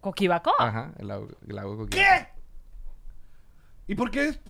[0.00, 0.54] ¿Coquibacoa?
[0.58, 2.18] Ajá, el lago, el lago Coquibacoa.
[2.18, 2.28] ¿Qué?
[3.86, 4.40] ¿Y por qué es?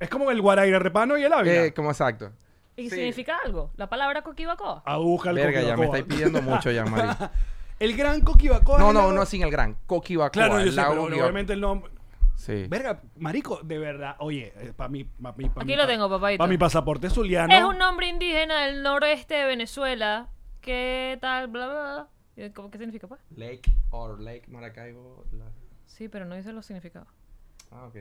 [0.00, 1.66] Es como el Guaraira Repano y el Ávila.
[1.66, 2.32] Eh, como exacto.
[2.76, 2.96] ¿Y Sí.
[2.96, 3.70] significa algo?
[3.76, 4.82] ¿La palabra coquibacoa?
[4.86, 7.08] A buscar el Verga, ya me estáis pidiendo mucho ya, Mari.
[7.82, 8.78] El Gran Coquibacoa.
[8.78, 9.76] No, no, no sin el gran.
[9.86, 10.30] Coquibacoa.
[10.30, 11.24] Claro, yo el sé, lago pero Coquibacoa.
[11.26, 11.90] obviamente el nombre.
[12.36, 12.66] Sí.
[12.68, 14.16] Verga, marico, de verdad.
[14.20, 16.38] Oye, para mí, pa' mí, pa' Aquí lo pa- tengo, papadito.
[16.38, 17.52] Para mi pasaporte zuliano.
[17.54, 20.28] Es un nombre indígena del noroeste de Venezuela.
[20.60, 21.48] ¿Qué tal?
[21.48, 22.08] Bla, bla, bla.
[22.46, 23.20] ¿Y ¿Cómo, ¿Qué significa, pues?
[23.36, 25.24] Lake or Lake Maracaibo.
[25.32, 25.50] la-
[25.86, 27.08] Sí, pero no dice los significados.
[27.70, 27.96] Ah, ok.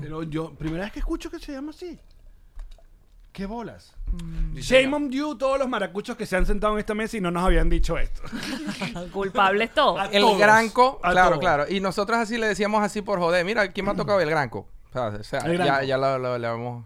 [0.00, 1.98] Pero yo, primera vez que escucho que se llama así.
[3.32, 3.94] ¿Qué bolas?
[4.10, 4.56] Mm.
[4.56, 7.30] Shame on you, todos los maracuchos que se han sentado en esta mesa y no
[7.30, 8.22] nos habían dicho esto.
[9.12, 10.00] Culpables todos.
[10.00, 11.40] A El todos, granco, a claro, todos.
[11.40, 11.64] claro.
[11.68, 13.44] Y nosotros así le decíamos así por joder.
[13.44, 14.66] Mira, ¿quién me ha tocado el granco?
[14.94, 15.84] O sea, El ya, granco.
[15.84, 16.84] ya lo, lo- vamos...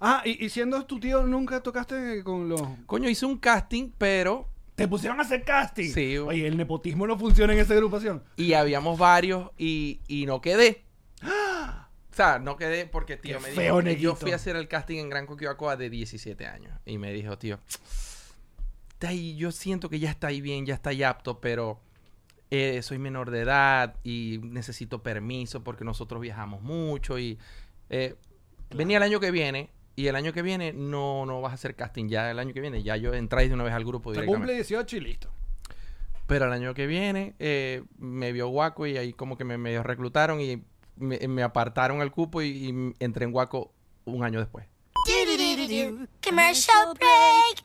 [0.00, 2.62] Ah, y, y siendo tu tío, nunca tocaste con los.
[2.86, 4.46] Coño, hice un casting, pero...
[4.76, 5.90] Te pusieron a hacer casting.
[5.92, 6.16] Sí.
[6.18, 8.22] Oye, el nepotismo no funciona en esa agrupación.
[8.36, 10.84] Y habíamos varios y, y no quedé.
[12.18, 13.80] Sea, no quedé porque, tío, Qué me feo, dijo...
[13.80, 14.16] Yo neguito.
[14.16, 16.72] fui a hacer el casting en Gran Coquibacoa de 17 años.
[16.84, 17.58] Y me dijo, tío...
[18.92, 21.80] Está ahí, yo siento que ya está ahí bien, ya está ahí apto, pero...
[22.50, 27.38] eh, soy menor de edad y necesito permiso porque nosotros viajamos mucho y...
[27.90, 28.16] eh,
[28.70, 31.74] Venía el año que viene y el año que viene no, no vas a hacer
[31.76, 32.08] casting.
[32.08, 34.40] Ya el año que viene ya yo entráis de una vez al grupo Se directamente.
[34.40, 35.30] cumple 18 y listo.
[36.26, 39.82] Pero el año que viene eh, me vio Guaco y ahí como que me medio
[39.82, 40.62] reclutaron y
[40.98, 43.72] me, me apartaron el cupo y, y entré en Guaco
[44.04, 44.64] un año después.
[46.22, 47.64] Commercial break.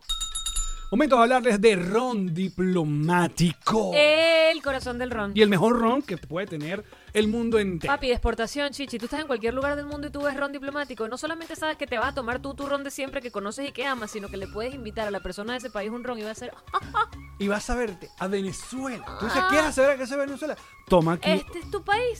[0.92, 3.92] Momento de hablarles de ron diplomático.
[3.96, 5.32] El corazón del ron.
[5.34, 7.92] Y el mejor ron que puede tener el mundo entero.
[7.92, 9.00] Papi, de exportación, chichi.
[9.00, 11.08] Tú estás en cualquier lugar del mundo y tú ves ron diplomático.
[11.08, 13.68] No solamente sabes que te vas a tomar tú tu ron de siempre que conoces
[13.68, 16.04] y que amas, sino que le puedes invitar a la persona de ese país un
[16.04, 16.54] ron y va a ser,
[16.94, 19.04] "Ah, Y vas a verte a Venezuela.
[19.20, 20.56] Tú dices, ¿quieres saber a qué se Venezuela?
[20.88, 21.32] Toma aquí.
[21.32, 22.20] este es tu país.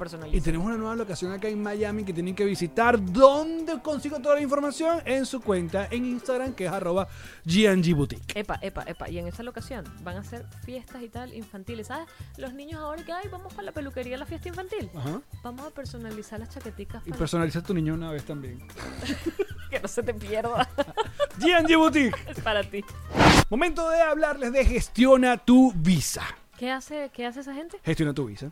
[0.31, 2.99] Y tenemos una nueva locación acá en Miami que tienen que visitar.
[3.03, 4.99] ¿Dónde consigo toda la información?
[5.05, 7.07] En su cuenta en Instagram, que es arroba
[7.45, 8.39] GNG Boutique.
[8.39, 9.09] Epa, epa, epa.
[9.09, 11.87] Y en esa locación van a hacer fiestas y tal infantiles.
[11.87, 12.07] ¿Sabes?
[12.37, 14.89] Los niños ahora que, ay, vamos para la peluquería a la fiesta infantil.
[14.95, 15.21] Ajá.
[15.43, 18.59] Vamos a personalizar las chaqueticas Y para personaliza a tu niño una vez también.
[19.69, 20.67] que no se te pierda.
[21.37, 22.15] GNG Boutique.
[22.27, 22.83] es para ti.
[23.51, 26.23] Momento de hablarles de Gestiona tu Visa.
[26.57, 27.79] ¿Qué hace, ¿Qué hace esa gente?
[27.83, 28.51] Gestiona tu Visa.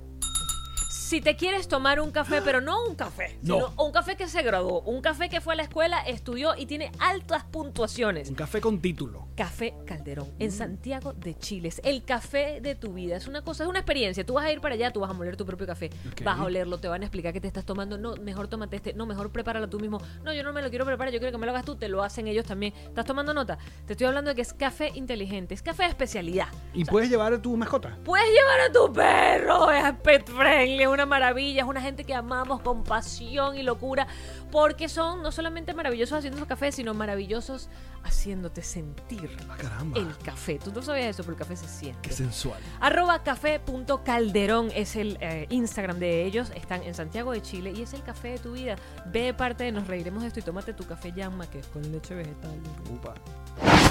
[1.11, 3.55] Si te quieres tomar un café, pero no un café, No.
[3.55, 6.67] sino un café que se graduó, un café que fue a la escuela, estudió y
[6.67, 8.29] tiene altas puntuaciones.
[8.29, 9.27] Un café con título.
[9.35, 11.67] Café Calderón, en Santiago de Chile.
[11.67, 13.17] Es el café de tu vida.
[13.17, 14.25] Es una cosa, es una experiencia.
[14.25, 15.89] Tú vas a ir para allá, tú vas a moler tu propio café.
[16.23, 17.97] Vas a olerlo, te van a explicar qué te estás tomando.
[17.97, 18.93] No, mejor tómate este.
[18.93, 19.99] No, mejor prepáralo tú mismo.
[20.23, 21.75] No, yo no me lo quiero preparar, yo quiero que me lo hagas tú.
[21.75, 22.73] Te lo hacen ellos también.
[22.85, 23.57] ¿Estás tomando nota?
[23.85, 26.47] Te estoy hablando de que es café inteligente, es café de especialidad.
[26.73, 27.97] Y puedes llevar a tu mascota.
[28.05, 32.13] Puedes llevar a tu perro, es pet friendly, una una maravilla, es una gente que
[32.13, 34.05] amamos con pasión y locura,
[34.51, 37.69] porque son no solamente maravillosos haciendo su café, sino maravillosos
[38.03, 39.99] haciéndote sentir Ah, caramba.
[39.99, 40.59] el café.
[40.63, 41.99] Tú no sabías eso, pero el café se siente.
[42.09, 42.59] Qué sensual.
[42.79, 46.51] Arroba café.calderón es el eh, Instagram de ellos.
[46.55, 48.75] Están en Santiago de Chile y es el café de tu vida.
[49.11, 51.81] Ve parte de Nos Reiremos de esto y tómate tu café llama que es con
[51.91, 52.59] leche vegetal.
[52.91, 53.13] Upa.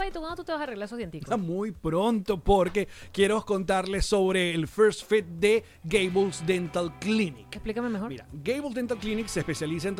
[0.01, 1.27] Ay, ¿tú cuándo tú te vas a arreglar esos dienticos?
[1.31, 7.47] Está muy pronto porque quiero contarles sobre el First Fit de Gables Dental Clinic.
[7.53, 8.09] Explícame mejor.
[8.09, 9.97] Mira, Gables Dental Clinic se especializa en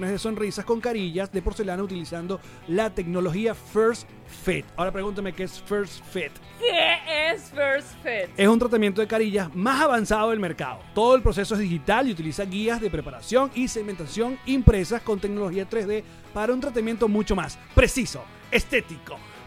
[0.00, 4.08] de sonrisas con carillas de porcelana utilizando la tecnología First
[4.42, 4.64] Fit.
[4.74, 6.32] Ahora pregúntame qué es First Fit.
[6.58, 8.30] ¿Qué es First Fit?
[8.34, 10.78] Es un tratamiento de carillas más avanzado del mercado.
[10.94, 15.68] Todo el proceso es digital y utiliza guías de preparación y segmentación impresas con tecnología
[15.68, 16.02] 3D
[16.32, 19.18] para un tratamiento mucho más preciso, estético,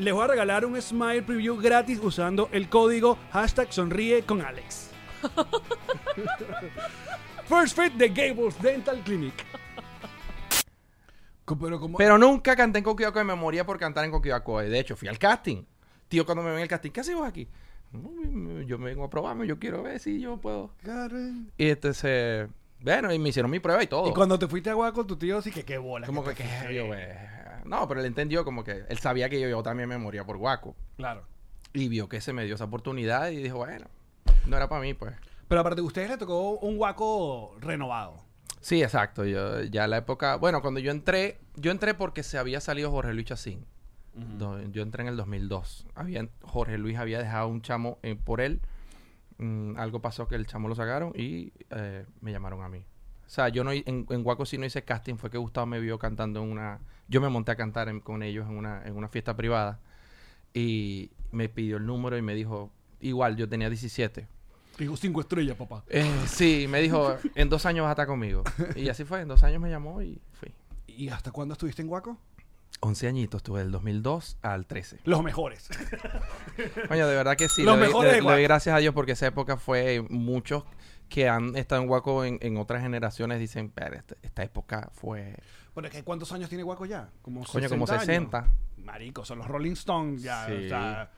[0.00, 4.90] les voy a regalar un Smile Preview gratis usando el código hashtag sonríe con Alex.
[7.46, 9.34] First Fit de Gables Dental Clinic.
[11.60, 11.98] Pero como...
[11.98, 14.60] Pero nunca canté en Coquivaco y me moría por cantar en Coquivaco.
[14.60, 15.64] De hecho, fui al casting.
[16.08, 17.48] Tío, cuando me ven el casting, ¿qué haces vos aquí?
[17.92, 20.70] "No, Yo me vengo a probarme, yo quiero ver si yo puedo.
[20.84, 21.50] Karen.
[21.58, 22.48] Y entonces,
[22.80, 24.08] bueno, y me hicieron mi prueba y todo.
[24.08, 26.06] Y cuando te fuiste a Agua con tu tío, sí que qué bola.
[26.06, 26.44] Como que, ¿qué?
[26.44, 26.74] fuiste.
[26.74, 26.84] Yo,
[27.64, 30.36] No, pero él entendió como que él sabía que yo, yo también me moría por
[30.36, 30.76] guaco.
[30.96, 31.24] Claro.
[31.72, 33.86] Y vio que se me dio esa oportunidad y dijo, bueno,
[34.46, 35.14] no era para mí, pues.
[35.48, 38.24] Pero aparte, ustedes les tocó un guaco renovado.
[38.60, 39.24] Sí, exacto.
[39.24, 43.14] Yo ya la época, bueno, cuando yo entré, yo entré porque se había salido Jorge
[43.14, 43.66] Luis Chacín.
[44.38, 45.86] Yo entré en el 2002.
[45.94, 48.60] Había, Jorge Luis había dejado un chamo eh, por él.
[49.38, 52.84] Mm, algo pasó que el chamo lo sacaron y eh, me llamaron a mí.
[53.30, 55.78] O sea, yo no en, en Guaco sí no hice casting, fue que Gustavo me
[55.78, 56.80] vio cantando en una...
[57.06, 59.78] Yo me monté a cantar en- con ellos en una, en una fiesta privada
[60.52, 64.26] y me pidió el número y me dijo, igual, yo tenía 17.
[64.78, 65.84] Digo, cinco estrellas, papá.
[65.88, 68.42] Eh, sí, me dijo, en dos años vas a estar conmigo.
[68.74, 70.52] Y así fue, en dos años me llamó y fui.
[70.88, 72.18] ¿Y hasta cuándo estuviste en guaco?
[72.80, 74.98] 11 añitos, tuve del 2002 al 13.
[75.04, 75.68] Los mejores.
[76.88, 77.62] Coño, de verdad que sí.
[77.62, 78.42] Los le, doy- mejores le- de le doy Guaco.
[78.42, 80.64] gracias a Dios porque esa época fue muchos
[81.10, 85.34] que han estado en Guaco en, en otras generaciones dicen, pero esta, esta época fue...
[85.74, 87.10] Pero es que ¿cuántos años tiene guaco ya?
[87.22, 88.30] Como Coño, como 60 años.
[88.30, 88.52] 60.
[88.78, 90.46] Marico, son los Rolling Stones ya.
[90.46, 90.52] Sí.
[90.52, 91.10] O sea,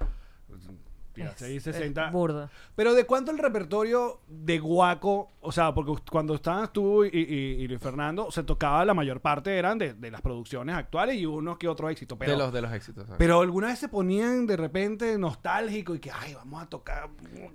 [1.15, 2.11] ya, Es- 6, es 60.
[2.11, 2.51] burda.
[2.75, 5.33] Pero ¿de cuánto el repertorio de Guaco?
[5.41, 9.21] O sea, porque cuando estabas tú y, y- y Luis Fernando, se tocaba la mayor
[9.21, 12.17] parte eran de, de las producciones actuales y unos que otro éxito.
[12.19, 13.05] Pero, de, los, de los éxitos.
[13.05, 13.19] ¿sabes?
[13.19, 17.11] pero alguna vez se ponían de repente nostálgico y que, ay, vamos a tocar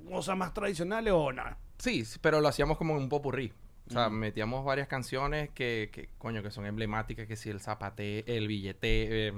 [0.09, 1.43] cosas más tradicionales o no.
[1.77, 3.53] Sí, pero lo hacíamos como en un popurrí.
[3.89, 8.35] O sea, metíamos varias canciones que, que, coño, que son emblemáticas, que si el zapate,
[8.35, 9.33] el billete, eh,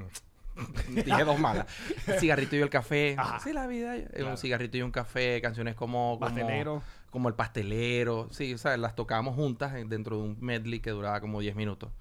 [0.90, 1.68] dije dos malas.
[2.08, 3.16] El cigarrito y el café.
[3.18, 3.40] Ajá.
[3.42, 3.96] Sí, la vida.
[3.96, 4.32] eh, Claro.
[4.32, 6.18] Un cigarrito y un café, canciones como...
[6.18, 6.82] como Pastelero.
[7.12, 8.28] Como el pastelero.
[8.32, 11.56] Sí, o sea, las tocábamos juntas en- dentro de un medley que duraba como 10
[11.56, 11.92] minutos.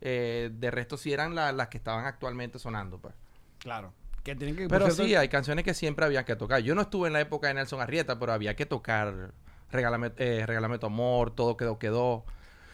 [0.00, 3.14] Eh, de resto sí eran la- las que estaban actualmente sonando, pues.
[3.58, 3.92] Claro.
[4.24, 6.60] Que tienen que, Pero sí, hay canciones que siempre había que tocar.
[6.60, 9.32] Yo no estuve en la época de Nelson Arrieta, pero había que tocar
[9.70, 12.24] Regálame, eh, Regálame tu amor, Todo quedó, quedó.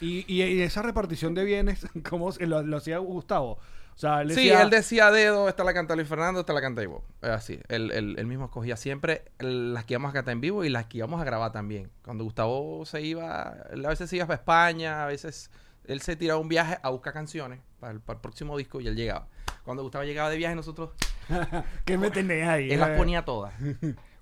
[0.01, 3.51] Y, y, y esa repartición de bienes, ¿cómo lo, lo hacía Gustavo?
[3.95, 6.59] O sea, él Sí, decía, él decía dedo, esta la canta Luis Fernando, esta la
[6.59, 7.01] canta Ivo.
[7.21, 7.59] Es así.
[7.69, 10.87] Él, él- él mismo escogía siempre las que íbamos a cantar en vivo y las
[10.87, 11.89] que íbamos a grabar también.
[12.03, 15.49] Cuando Gustavo se iba, él a veces se iba para España, a veces
[15.85, 18.87] él se tiraba un viaje a buscar canciones para el, para el próximo disco y
[18.87, 19.27] él llegaba.
[19.63, 20.89] Cuando Gustavo llegaba de viaje, nosotros,
[21.85, 22.69] ¿qué me tenés ahí?
[22.71, 23.53] él las Eh, ponía todas.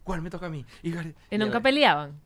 [0.04, 0.66] ¿Cuál me toca a mí?
[0.84, 0.94] Y,
[1.32, 2.20] ¿Y nunca peleaban?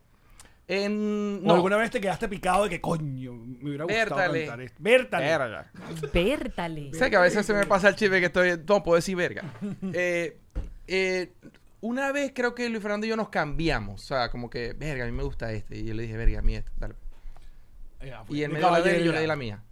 [0.69, 4.39] En, ¿O alguna vez te quedaste picado de que, coño, me hubiera gustado Bértale.
[4.45, 4.77] cantar esto?
[4.79, 5.25] Bértale.
[5.25, 5.71] Verga.
[6.13, 6.93] Bértale.
[6.93, 8.61] Sé que a veces se me pasa el chisme que estoy...
[8.67, 9.43] No puedo decir verga.
[9.93, 10.37] Eh,
[10.87, 11.33] eh,
[11.79, 14.03] una vez creo que Luis Fernando y yo nos cambiamos.
[14.03, 15.77] O sea, como que, verga, a mí me gusta este.
[15.77, 16.71] Y yo le dije, verga, a mí este.
[16.77, 16.95] Dale.
[18.05, 18.35] Ya, fue.
[18.37, 19.63] Y él De me dio la de él y yo le di la mía.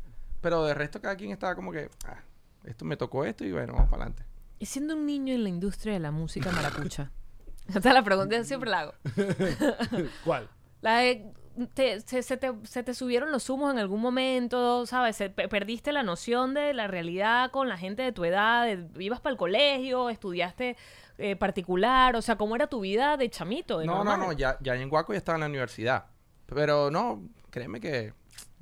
[0.42, 2.20] Pero de resto cada quien estaba como que, ah,
[2.64, 4.24] esto me tocó esto y bueno, vamos para adelante.
[4.60, 7.12] Y siendo un niño en la industria de la música maracucha.
[7.68, 8.94] Esta es la pregunta que siempre la hago.
[10.24, 10.48] ¿Cuál?
[10.86, 11.26] La de-
[11.74, 15.16] te- se, se te, se te subieron los humos en algún momento, ¿sabes?
[15.16, 18.66] Se- pe- perdiste la noción de la realidad con la gente de tu edad.
[18.66, 20.76] de- ibas para el colegio, estudiaste
[21.18, 22.16] eh, particular.
[22.18, 23.80] O sea, ¿cómo era tu vida de chamito?
[23.80, 24.20] de No, no, normal?
[24.20, 26.06] no, ya, ya en Guaco ya estaba en la universidad.
[26.46, 28.14] Pero no, créeme que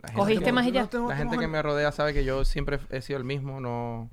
[0.01, 0.81] La gente Cogiste que- más y ya.
[0.83, 3.59] No tengo- La gente que me rodea sabe que yo siempre he sido el mismo,
[3.59, 4.09] no...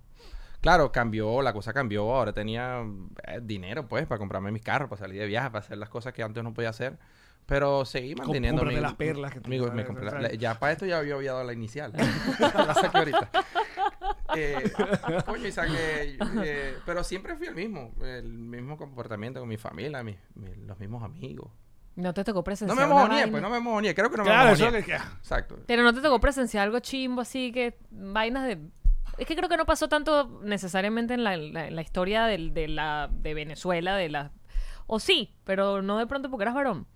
[0.62, 2.82] Claro, cambió, la cosa cambió, ahora tenía
[3.26, 6.12] eh, dinero pues para comprarme mis carros, para salir de viaje, para hacer las cosas
[6.12, 6.98] que antes no podía hacer,
[7.46, 10.86] pero seguí manteniendo mi- las perlas que amigo, me compré la- la- ya para esto
[10.86, 11.92] ya había, había dado la inicial,
[12.40, 13.30] la saqué ahorita.
[14.36, 14.72] Eh,
[15.26, 20.02] coño, y saqué, eh, pero siempre fui el mismo, el mismo comportamiento con mi familia,
[20.02, 21.50] mis- mis- los mismos amigos.
[21.96, 22.78] No te tocó No presenciar.
[22.78, 23.30] me una mojoneé, vaina.
[23.32, 24.84] pues no me mojoneé, creo que no Claro, me eso mojoneé.
[24.84, 24.92] que...
[24.92, 25.58] que- Exacto.
[25.66, 28.58] Pero no te tocó presenciar algo chimbo así que vainas de...
[29.18, 32.54] Es que creo que no pasó tanto necesariamente en la, la- en la historia del-
[32.54, 34.30] de, la, de Venezuela, de la...
[34.86, 36.86] O sí, pero no de pronto porque eras varón.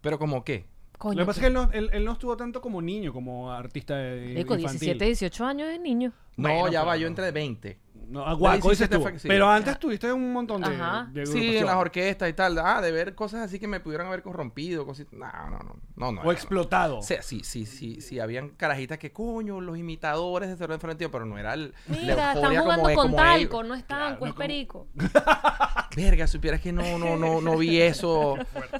[0.00, 0.66] Pero como qué?
[0.98, 3.12] Coño, Lo que pasa es que él no, él, él no estuvo tanto como niño,
[3.12, 4.80] como artista de, Eco, infantil.
[4.80, 6.12] 17, 18 años de niño.
[6.36, 7.78] No, Bueno, ya va, pero yo entre 20.
[8.08, 9.02] No, a Guaco dices 17 tú.
[9.02, 9.28] fue que sí.
[9.28, 11.08] Pero antes tuviste un montón de, Ajá.
[11.12, 11.62] de Sí, en agrupaciones.
[11.66, 12.58] las orquestas y tal.
[12.58, 14.86] Ah, de ver cosas así que me pudieran haber corrompido.
[14.86, 15.06] Cosas...
[15.12, 15.76] No, no, no.
[15.94, 16.20] No, no.
[16.22, 16.32] O no.
[16.32, 16.98] explotado.
[16.98, 18.18] O sea, sí, sí, sí, sí.
[18.18, 22.12] Habían carajitas que, coño, los imitadores de Cerro Florentino, pero no era el, la Mira,
[22.32, 23.68] están euforia jugando como, con como talco, ellos.
[23.68, 24.88] no es Claro, tanco, no es como- perico.
[25.98, 28.36] Verga, supieras que no, no, no, no vi eso.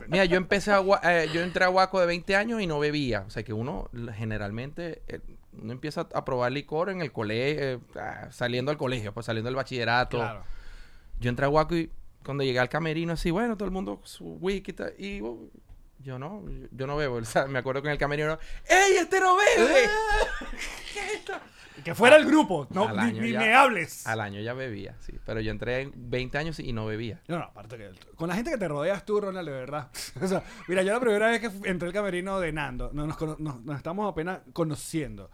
[0.07, 3.25] Mira, yo empecé a, eh, yo entré a Guaco de 20 años y no bebía.
[3.27, 5.19] O sea que uno generalmente, eh,
[5.61, 9.49] uno empieza a probar licor en el colegio, eh, ah, saliendo del colegio, pues saliendo
[9.49, 10.19] del bachillerato.
[10.19, 10.45] Claro.
[11.19, 11.91] Yo entré a Guaco y
[12.25, 15.51] cuando llegué al camerino, así, bueno, todo el mundo su wiki y uh,
[15.99, 17.17] yo no, yo, yo no bebo.
[17.19, 19.89] O sea, me acuerdo que en el camerino, ¡Ey, este no bebe!
[20.95, 21.33] ¿Qué es esto?
[21.85, 22.67] Que fuera el grupo.
[22.71, 23.39] No, ni, año ni ya.
[23.41, 24.07] me hables.
[24.07, 25.13] Al año ya bebía, sí.
[25.25, 27.21] Pero yo entré en 20 años y no bebía.
[27.29, 29.91] No, no, aparte que con la gente que te rodeas tú, Ronald, de verdad.
[30.23, 33.21] o sea, mira, yo la primera vez que entré al camerino de Nando, no, nos,
[33.39, 35.31] nos- nos estamos apenas conociendo.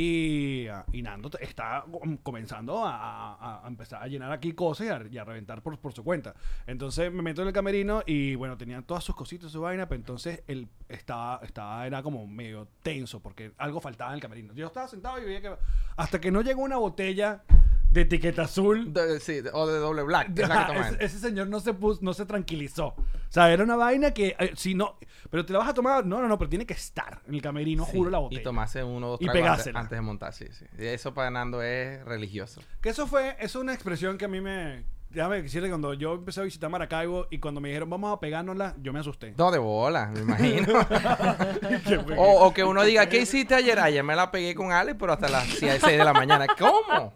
[0.00, 5.24] Y, ah, y Nando está com- comenzando a, empezar a llenar aquí cosas y a,
[5.24, 6.36] reventar por, por su cuenta.
[6.68, 9.98] Entonces me meto en el camerino y bueno, tenían todas sus cositas, su vaina, pero
[9.98, 14.54] entonces él estaba, estaba, era como medio tenso porque algo faltaba en el camerino.
[14.54, 15.56] Yo estaba sentado y veía que
[15.96, 17.42] hasta que no llegó una botella
[17.90, 18.92] de etiqueta azul.
[18.92, 20.38] De- sí, de- o de doble black.
[20.38, 22.88] es la que ese, ese señor no se puso, no se tranquilizó.
[22.88, 24.98] O sea, era una vaina que eh, si no,
[25.30, 27.42] pero te la vas a tomar, no, no, no, pero tiene que estar en el
[27.42, 28.40] camerino, Sí, juro la botella.
[28.40, 30.64] Y tomarse uno dos Y antes, antes de montar, sí, sí.
[30.78, 32.62] Y Eso para Nando es religioso.
[32.80, 36.14] Que eso fue, eso es una expresión que a mí me, déjame decirte, cuando yo
[36.14, 39.34] empecé a visitar Maracaibo y cuando me dijeron vamos a pegárnosla, yo me asusté.
[39.36, 40.72] No, de bola, me imagino.
[42.16, 43.78] O, o que uno diga, ¿qué hiciste ayer?
[43.78, 46.46] Ayer me la pegué con Ale, pero hasta las 6 de la mañana.
[46.58, 47.12] ¿Cómo?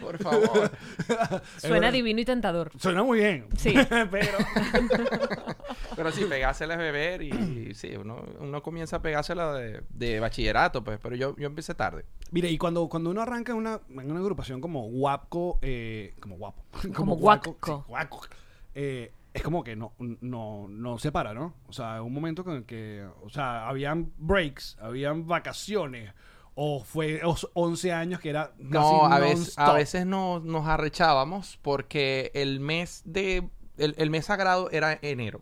[0.00, 0.70] Por favor.
[1.58, 2.70] Suena divino y tentador.
[2.78, 3.46] Suena muy bien.
[3.56, 3.74] Sí.
[4.10, 4.38] pero
[5.96, 10.20] Pero sí, pegársela es beber y, y sí, uno, uno comienza a pegársela de, de
[10.20, 10.98] bachillerato, pues.
[11.02, 12.04] Pero yo, yo empecé tarde.
[12.30, 16.36] Mire, y cuando, cuando uno arranca en una, en una agrupación como Guapo, eh, como
[16.36, 16.62] Guapo,
[16.94, 17.76] Como Guaco, Guaco.
[17.80, 18.20] sí, Guaco,
[18.74, 21.54] eh, es como que no, no, no se para, ¿no?
[21.66, 26.12] O sea, un momento en el que, o sea, habían breaks, habían vacaciones,
[26.54, 30.66] o fue os- 11 años que era casi No, a veces, a veces no, nos
[30.66, 33.48] arrechábamos porque el mes de
[33.78, 35.40] el, el mes sagrado era enero.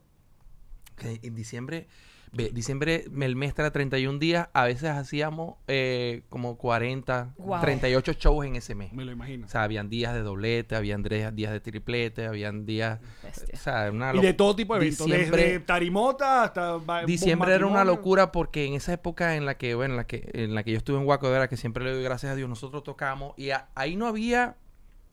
[0.97, 1.89] Que En diciembre,
[2.33, 7.61] diciembre, el mes era 31 días, a veces hacíamos eh, como 40, Guau.
[7.61, 8.93] 38 shows en ese mes.
[8.93, 9.47] Me lo imagino.
[9.47, 13.01] O sea, habían días de doblete, habían días días de triplete, habían días...
[13.23, 13.55] Bestia.
[13.55, 17.66] O sea, una y de todo tipo de eventos, Diciembre- desde tarimota hasta Diciembre era
[17.66, 20.62] una locura porque en esa época en la que, bueno, en la que, en la
[20.62, 22.83] que yo estuve en Guaco, de verdad que siempre le doy gracias a Dios, nosotros
[22.85, 24.57] tocamos y a- ahí no había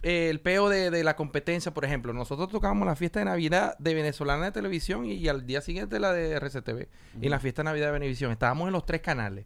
[0.03, 2.13] eh, el peo de, de la competencia, por ejemplo.
[2.13, 5.99] Nosotros tocábamos la fiesta de Navidad de Venezolana de Televisión y, y al día siguiente
[5.99, 6.87] la de RCTV.
[7.21, 8.31] Y en la fiesta de Navidad de Venevisión.
[8.31, 9.45] Estábamos en los tres canales.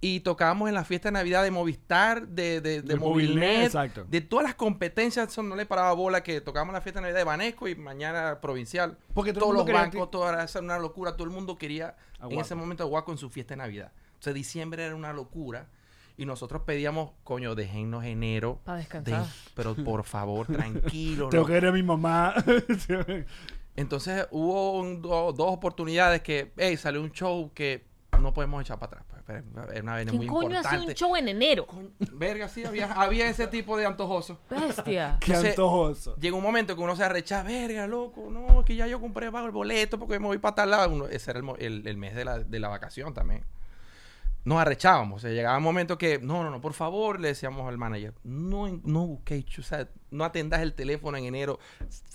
[0.00, 4.20] Y tocábamos en la fiesta de Navidad de Movistar, de, de, de De Movilnet, de
[4.20, 5.28] todas las competencias.
[5.28, 8.38] Eso no le paraba bola que tocábamos la fiesta de Navidad de Banesco y mañana
[8.42, 8.98] provincial.
[9.14, 11.12] Porque todo todos los bancos, toda era esa era una locura.
[11.16, 13.92] Todo el mundo quería en ese momento a Guaco en su fiesta de Navidad.
[14.18, 15.68] O sea, diciembre era una locura.
[16.16, 18.60] Y nosotros pedíamos, coño, déjennos enero.
[18.64, 19.24] Pa' descansar.
[19.24, 21.28] de- pero por favor, tranquilos.
[21.30, 22.34] Tengo que ver a mi mamá.
[23.76, 27.84] Entonces hubo un- do- dos oportunidades que, hey, salió un show que
[28.20, 29.04] no podemos echar para atrás.
[29.26, 30.86] pues, pero una vaina muy ¿Quién coño hace importante.
[30.92, 31.66] un show en enero?
[31.66, 34.38] Coño, Verga, sí, había, había ese tipo de antojosos.
[34.48, 35.16] Bestia.
[35.20, 36.14] Qué Entonces, antojoso.
[36.20, 39.30] Llega un momento que uno se arrecha, verga, loco, no, es que ya yo compré
[39.30, 40.90] bajo el boleto porque me voy para tal lado.
[40.94, 43.44] Uno- ese era el, mo- el- el mes de la, de la vacación también.
[44.44, 45.16] Nos arrechábamos.
[45.16, 48.12] O sea, llegaba un momento que, no, no, no, por favor, le decíamos al manager,
[48.24, 51.58] no, no busquéis, o sea, no atendas el teléfono en enero,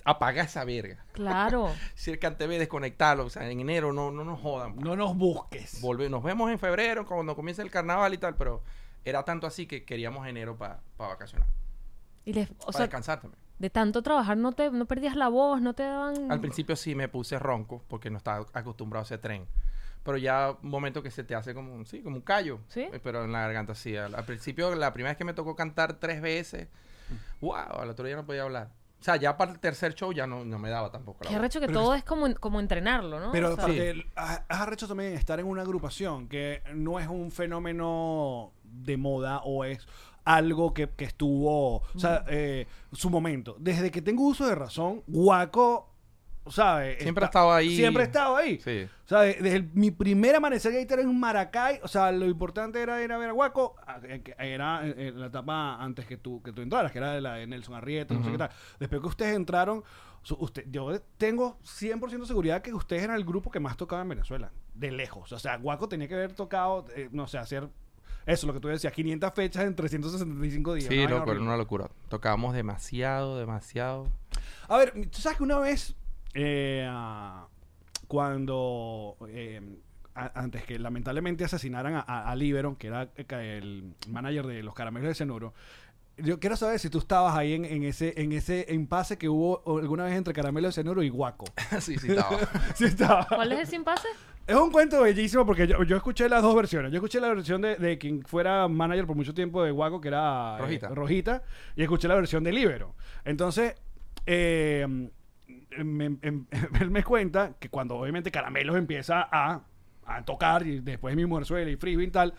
[0.06, 1.04] apaga esa verga.
[1.14, 1.72] Claro.
[1.96, 4.76] Si el TV desconectarlo, o sea, en enero no, no nos jodan.
[4.78, 5.82] No nos busques.
[5.82, 8.62] Volve- nos vemos en febrero cuando comience el carnaval y tal, pero
[9.04, 11.48] era tanto así que queríamos enero para vacacionar.
[12.26, 13.40] Y les, o para sea, descansar también.
[13.58, 16.94] de tanto trabajar no te no perdías la voz, no te daban Al principio sí
[16.94, 19.48] me puse ronco porque no estaba acostumbrado a ese tren.
[20.04, 22.60] Pero ya un momento que se te hace como, un- sí, como un callo.
[22.68, 22.82] ¿Sí?
[22.82, 23.96] Eh, Pero en la garganta sí.
[23.96, 26.68] Al, al principio, la primera vez que me tocó cantar tres veces,
[27.42, 28.70] wow, al otro día no podía hablar.
[29.00, 31.24] O sea, ya para el tercer show ya no, no me daba tampoco.
[31.24, 33.32] la Qué arrecho que Pero todo es como, como entrenarlo, ¿no?
[33.32, 33.66] Pero O sea,
[34.18, 39.40] ha- has arrecho también estar en una agrupación que no es un fenómeno de moda
[39.46, 39.88] o es
[40.26, 43.56] algo que, que estuvo, o sea, eh, su momento.
[43.58, 45.90] Desde que tengo uso de razón, Guaco,
[46.50, 47.02] ¿sabes?
[47.02, 47.76] Siempre ha estado ahí.
[47.76, 48.60] Siempre ha estado ahí.
[48.60, 48.88] Sí.
[49.06, 52.82] O sea, de- desde el- mi primer amanecer gaiter en Maracay, o sea, lo importante
[52.82, 56.42] era ir a ver a Guaco, eh, era en, en la etapa antes que tú,
[56.44, 58.50] que tú entraras, que era de la de Nelson Arrieta, no sé qué tal.
[58.80, 59.84] Después que ustedes entraron,
[60.38, 64.52] usted, yo tengo 100% seguridad que ustedes eran el grupo que más tocaba en Venezuela,
[64.74, 65.32] de lejos.
[65.32, 67.68] O sea, Guaco tenía que haber tocado, eh, no sé, hacer
[68.26, 70.88] eso, lo que tú decías, 500 fechas en 365 días.
[70.88, 71.90] Sí, loco, era una locura.
[72.10, 74.08] Tocábamos demasiado, demasiado.
[74.68, 75.96] A ver, tú sabes que una vez,
[76.34, 77.48] eh, ah,
[78.08, 79.62] cuando, eh,
[80.16, 84.64] a- antes que lamentablemente asesinaran a, a, a Liberon, que era eh, el manager de
[84.64, 85.54] los caramelos de Cenuro,
[86.18, 89.64] yo quiero saber si tú estabas ahí en, en ese en ese impasse que hubo
[89.80, 91.46] alguna vez entre Caramelo de Cenuro y Guaco.
[91.80, 92.38] sí, sí, estaba.
[92.76, 93.26] sí estaba.
[93.28, 94.08] ¿Cuál es el sin pase?
[94.46, 96.92] Es un cuento bellísimo porque yo, yo escuché las dos versiones.
[96.92, 100.08] Yo escuché la versión de, de quien fuera manager por mucho tiempo de Guaco, que
[100.10, 100.88] era eh, Rojita.
[100.90, 101.44] Rojita,
[101.78, 102.96] y escuché la versión de Libero.
[103.24, 103.76] Entonces,
[104.26, 105.10] eh,
[105.78, 106.46] me- em-
[106.82, 109.64] él me cuenta que cuando obviamente Caramelos empieza a,
[110.06, 112.34] a tocar, y después mi Muerzuela y Frisbee y tal,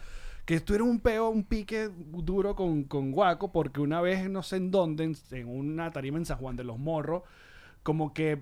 [0.44, 4.42] que esto era un peo, un pique duro con, con Guaco, porque una vez, no
[4.42, 7.22] sé en dónde, en, una tarima en San Juan de los Morros,
[7.82, 8.40] como que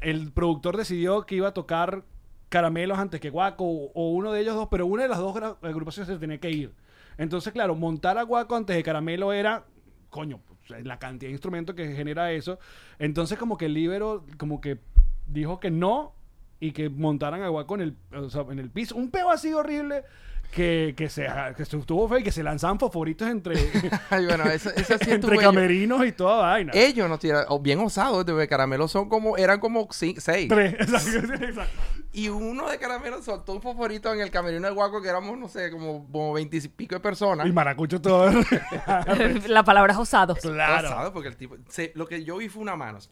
[0.00, 2.04] el productor decidió que iba a tocar
[2.48, 5.36] Caramelos antes que Guaco, o, o uno de ellos dos, pero una de las dos
[5.62, 6.74] agrupaciones se tenía que ir.
[7.18, 9.64] Entonces, claro, montar a Guaco antes de Caramelo era,
[10.10, 12.58] coño, la cantidad de instrumentos que genera eso.
[12.98, 14.78] Entonces, como que el Libero, como que
[15.26, 16.14] dijo que no
[16.60, 18.96] y que montaran a Guaco en el, o sea, en el piso.
[18.96, 20.04] Un peo así horrible
[20.52, 23.54] que, que, se, que se estuvo feo y que se lanzaban fosforitos entre,
[24.10, 25.44] Ay, bueno, eso, eso sí entre ellos.
[25.44, 26.72] camerinos y toda vaina.
[26.74, 30.24] Ellos no tiraron, o bien osados, de caramelo son como, eran como seis.
[30.24, 30.48] Tres,
[30.78, 31.80] exacto, exacto.
[32.12, 35.46] Y uno de caramelo soltó un fosforito en el camerino del guaco que éramos, no
[35.48, 37.46] sé, como, como 20 y pico de personas.
[37.46, 38.30] Y maracucho todo.
[39.46, 40.38] La palabra es osados.
[40.40, 40.88] claro.
[40.88, 43.08] Osado, porque el tipo, se- lo que yo vi fue una mano, así,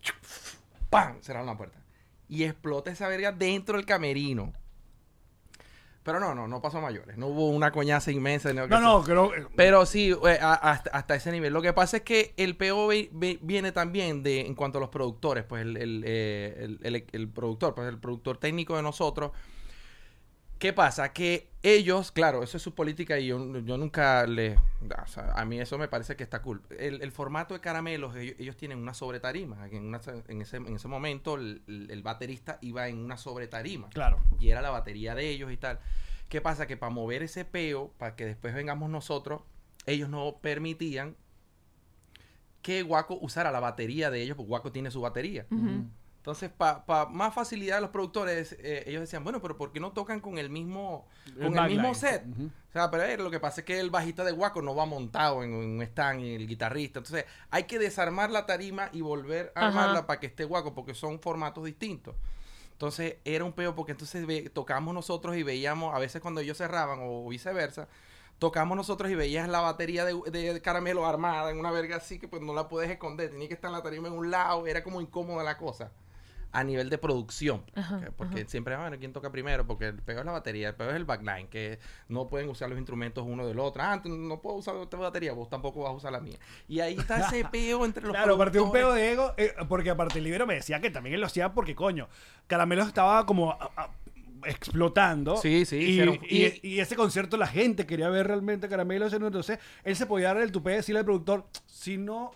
[0.90, 1.16] ¡pam!
[1.20, 1.78] Cerraron la puerta.
[2.28, 4.52] Y explota esa verga dentro del camerino.
[6.06, 7.18] Pero no, no, no pasó a mayores.
[7.18, 8.52] No hubo una coñaza inmensa.
[8.52, 9.32] No, no, creo.
[9.56, 11.52] Pero sí, eh, a- hasta, hasta ese nivel.
[11.52, 12.88] Lo que pasa es que el PO
[13.42, 17.28] viene también de en cuanto a los productores, pues el, el, eh, el- el- el
[17.28, 19.32] productor, pues el productor técnico de nosotros.
[20.58, 21.12] ¿Qué pasa?
[21.12, 24.56] Que ellos, claro, eso es su política y yo, yo nunca le...
[24.56, 26.62] o sea, a mí eso me parece que está cool.
[26.78, 29.68] El, el formato de caramelos, ellos, ellos tienen una sobretarima.
[29.68, 34.18] En, una, en, ese, en ese momento el, baterista iba en una sobretarima Claro.
[34.40, 35.78] y era la batería de ellos y tal.
[36.30, 36.66] ¿Qué pasa?
[36.66, 39.42] Que para mover ese peo, para que después vengamos nosotros,
[39.84, 41.16] ellos no permitían
[42.62, 45.46] que Guaco usara la batería de ellos, porque Guaco tiene su batería.
[45.50, 45.84] Ujú.
[46.26, 49.92] Entonces, para más facilidad de los productores, eh, ellos decían, bueno, pero ¿por qué no
[49.92, 51.06] tocan con el mismo,
[51.40, 52.24] con el, mismo set?
[52.68, 54.86] O sea, pero eh, lo que pasa es que el bajista de Guaco no va
[54.86, 56.98] montado en un stand y el guitarrista.
[56.98, 59.68] Entonces, hay que desarmar la tarima y volver a Ajá.
[59.68, 62.16] armarla para que esté Guaco, porque son formatos distintos.
[62.72, 66.58] Entonces, era un peo porque entonces ve- tocamos nosotros y veíamos, a veces cuando ellos
[66.58, 67.86] cerraban o viceversa,
[68.40, 72.26] tocamos nosotros y veías la batería de, de caramelo armada en una verga así que
[72.26, 75.00] pues no la puedes esconder, tenía que estar la tarima en un lado, era como
[75.00, 75.92] incómoda la cosa
[76.58, 77.62] a nivel de producción.
[77.74, 79.66] Ajá, porque porque siempre, ah, bueno, ¿quién toca primero?
[79.66, 81.78] Porque el peor es la batería, el peor es el backline, que
[82.08, 83.82] no pueden usar los instrumentos uno del otro.
[83.82, 86.38] Ah, no puedo usar tu batería, vos tampoco vas a usar la mía.
[86.66, 89.90] Y ahí está ese peo entre los Claro, aparte un peo de ego, eh, porque
[89.90, 92.08] aparte el libro me decía que también él lo hacía porque, coño,
[92.46, 93.90] Caramelo estaba como a- a-
[94.46, 95.36] explotando.
[95.36, 99.06] Sí, sí, Y, hicieron- y- y- y ese concierto la gente quería ver realmente Caramelo.
[99.06, 102.32] Entonces, él se podía dar el tupé de decirle al productor, si no...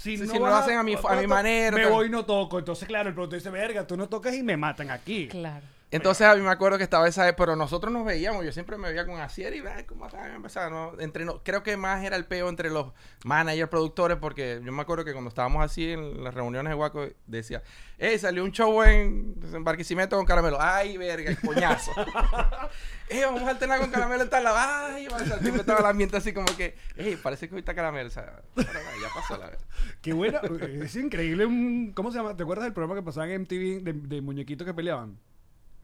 [0.00, 1.92] Si, no, si no vas lo hacen a mi- a mi manera, Me tal.
[1.92, 2.58] voy y no toco.
[2.58, 5.28] Entonces, claro, el productor dice, verga, tú no tocas y me matan aquí.
[5.28, 5.66] Claro.
[5.92, 8.88] Entonces a mí me acuerdo que estaba esa, pero nosotros nos veíamos, yo siempre me
[8.90, 11.00] veía con Asier y "Ay, cómo está, empezaba, ¿no?
[11.00, 12.92] entre no- creo que más era el peo entre los
[13.24, 17.08] managers, productores, porque yo me acuerdo que cuando estábamos así en las reuniones de Guaco
[17.26, 17.64] decía,
[17.98, 21.90] eh, salió un show en, en con Caramelo, ay, verga, coñazo.
[23.08, 24.56] eh, vamos a alternar con Caramelo en tal lado,
[24.94, 27.60] ay, va, o sea, siempre estaba el ambiente así como que, eh, parece que hoy
[27.60, 29.64] está Caramelo, o sea, ya pasó la verdad.
[30.00, 30.38] Qué bueno,
[30.84, 31.46] es increíble.
[31.46, 32.36] un- ¿Cómo se llama?
[32.36, 35.18] ¿Te acuerdas del programa que pasaba en MTV de muñequitos que peleaban?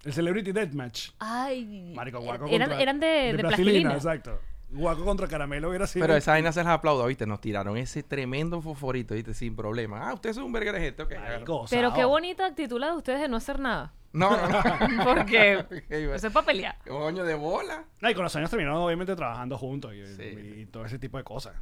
[0.06, 1.10] El Celebrity Deathmatch.
[1.18, 1.92] Ay.
[1.94, 3.94] Marico, Guaco eran, contra- eran de, de plastilina.
[3.94, 4.40] exacto.
[4.68, 6.00] Guaco contra Caramelo era así.
[6.00, 7.26] Pero esa vaina se las aplaudo, ¿viste?
[7.26, 9.32] Nos tiraron ese tremendo fosforito, ¿viste?
[9.34, 10.08] Sin problema.
[10.08, 11.12] Ah, ustedes son un de gente, ok.
[11.18, 13.92] Marico, Pero qué bonita actitud la de ustedes de no hacer nada.
[14.12, 15.04] No, no, no.
[15.04, 16.76] Porque ¿Qué iba a- eso es para pelear.
[16.86, 17.84] Coño de bola.
[18.00, 20.22] No, y con los años terminaron obviamente trabajando juntos y, Sí.
[20.62, 21.54] y todo ese tipo de cosas.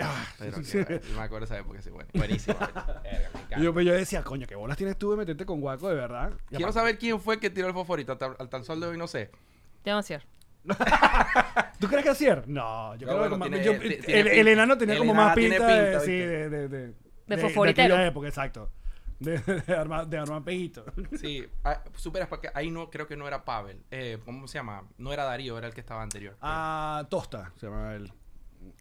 [0.00, 0.84] Ah, Pero sí.
[0.84, 2.08] que- yo me acuerdo esa época, sí, bueno.
[2.14, 2.56] Buenísimo.
[3.60, 6.32] Yo, pues, yo decía, coño, qué bolas tienes tú de meterte con Guaco de verdad.
[6.44, 8.12] Y Quiero aparte- saber quién fue el que tiró el fosforito.
[8.12, 9.30] Hasta, hasta el sol de hoy no sé.
[9.84, 10.24] Demasiado.
[11.78, 12.46] ¿Tú crees que Acier?
[12.48, 14.50] No, yo No, creo bueno, que más- tiene- yo- ti- el, tiene el pinta.
[14.52, 16.26] enano tenía El como enano más tiene pinta, de, pinta, sí, ¿viste?
[16.28, 16.94] de, de, de, de-
[17.26, 17.94] de fosforitero.
[17.94, 18.70] aquella época, exacto.
[19.18, 20.84] De, de, armar, de pejito.
[21.20, 23.82] Sí, ah, superas porque ahí no, creo que no era Pavel.
[23.90, 24.82] Eh, ¿Cómo se llama?
[24.98, 26.36] No era Darío, era el que estaba anterior.
[26.40, 28.12] Ah, Tosta se llama el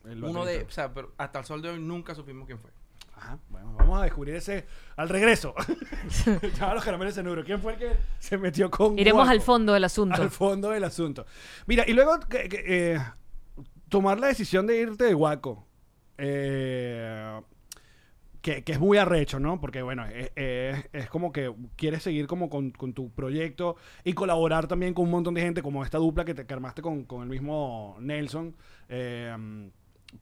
[0.05, 2.71] Uno de, o sea, pero hasta el sol de hoy nunca supimos quién fue.
[3.15, 4.65] Ajá, bueno, vamos a descubrir ese
[4.95, 5.53] al regreso.
[6.59, 7.43] ya los caramelos en euro.
[7.43, 9.31] ¿Quién fue el que se metió con Iremos Guaco?
[9.31, 10.21] al fondo del asunto.
[10.21, 11.25] Al fondo del asunto.
[11.67, 12.63] Mira, y luego que- que,
[12.95, 12.99] eh,
[13.89, 15.67] tomar la decisión de irte de Guaco.
[16.17, 17.41] eh,
[18.41, 19.59] que, que es muy arrecho, ¿no?
[19.59, 24.13] Porque, bueno, es, es- es como que quieres seguir como con, con tu proyecto y
[24.13, 27.23] colaborar también con un montón de gente, como esta dupla que te que con, con
[27.23, 28.55] el mismo Nelson.
[28.89, 29.69] eh,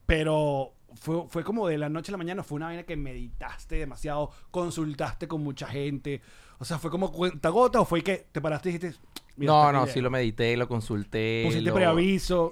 [0.06, 3.76] pero fue, fue como de la noche a la mañana, fue una vaina que meditaste
[3.76, 6.22] demasiado, consultaste con mucha gente.
[6.60, 9.00] O sea, fue como cuenta gota o fue que te paraste y dijiste.
[9.40, 10.04] "Mira, no, no, sí llego"?
[10.06, 11.44] lo medité, lo consulté.
[11.46, 12.52] Pusiste lo- preaviso.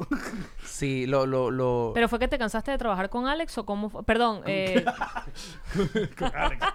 [0.65, 1.91] Sí, lo, lo, lo...
[1.93, 4.03] ¿Pero fue que te cansaste de trabajar con Alex o cómo fue?
[4.03, 4.41] Perdón.
[4.45, 4.83] eh,
[6.33, 6.65] Alex.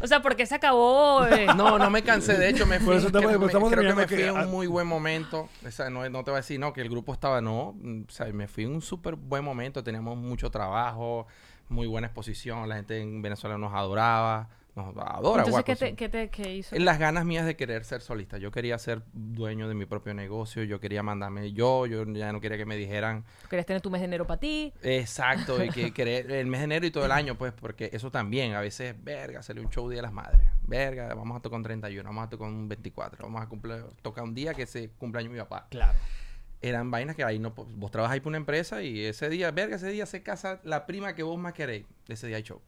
[0.00, 1.24] o sea, porque se acabó.
[1.26, 2.36] eh, No, no me cansé.
[2.36, 2.86] De hecho, me fui.
[2.86, 4.44] Por eso estamos- creo, que me- estamos creo que me fui que- en ah.
[4.44, 5.48] un muy buen momento.
[5.66, 7.68] O sea, no, no te voy a decir, no, que el grupo estaba, no.
[7.68, 9.82] O sea, me fui en un súper buen momento.
[9.82, 11.26] Teníamos mucho trabajo,
[11.68, 12.68] muy buena exposición.
[12.68, 14.48] La gente en Venezuela nos adoraba.
[14.76, 15.84] Nos adora, Entonces, guaco, ¿qué, sí.
[15.84, 16.74] te, qué, te, qué hizo?
[16.74, 18.38] En las ganas mías de querer ser solista.
[18.38, 20.64] Yo quería ser dueño de mi propio negocio.
[20.64, 21.86] Yo quería mandarme yo.
[21.86, 24.72] Yo ya no quería que me dijeran ¿Querías tener tu mes de enero para ti?
[24.82, 28.10] Exacto, y que querer el mes de enero y todo el año, pues, porque eso
[28.10, 31.58] también, a veces, verga, sale un show Día de las Madres, verga, vamos a tocar
[31.58, 34.90] un 31, vamos a tocar un 24, vamos a cumplir, tocar un día que se
[34.90, 35.66] cumpleaños mi papá.
[35.70, 35.96] Claro.
[36.60, 39.90] Eran vainas que ahí no, vos trabajáis para una empresa y ese día, verga, ese
[39.90, 42.60] día se casa la prima que vos más queréis, ese día hay show.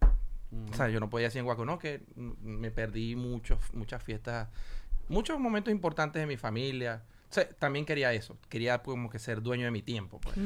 [0.70, 4.48] O sea, yo no podía decir en Guaco, no, que me perdí muchos, muchas fiestas,
[5.08, 7.02] muchos momentos importantes de mi familia.
[7.28, 10.36] O sea, también quería eso, quería como que ser dueño de mi tiempo, pues.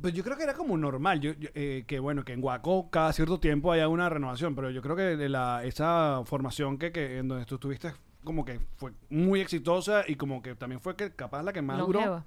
[0.00, 1.20] Pues yo creo que era como normal.
[1.20, 4.54] Yo, yo, eh, que bueno, que en Guaco cada cierto tiempo haya una renovación.
[4.54, 7.92] Pero yo creo que de la, esa formación que, que en donde tú estuviste
[8.24, 11.78] como que fue muy exitosa y como que también fue que capaz la que más
[11.78, 12.24] duró.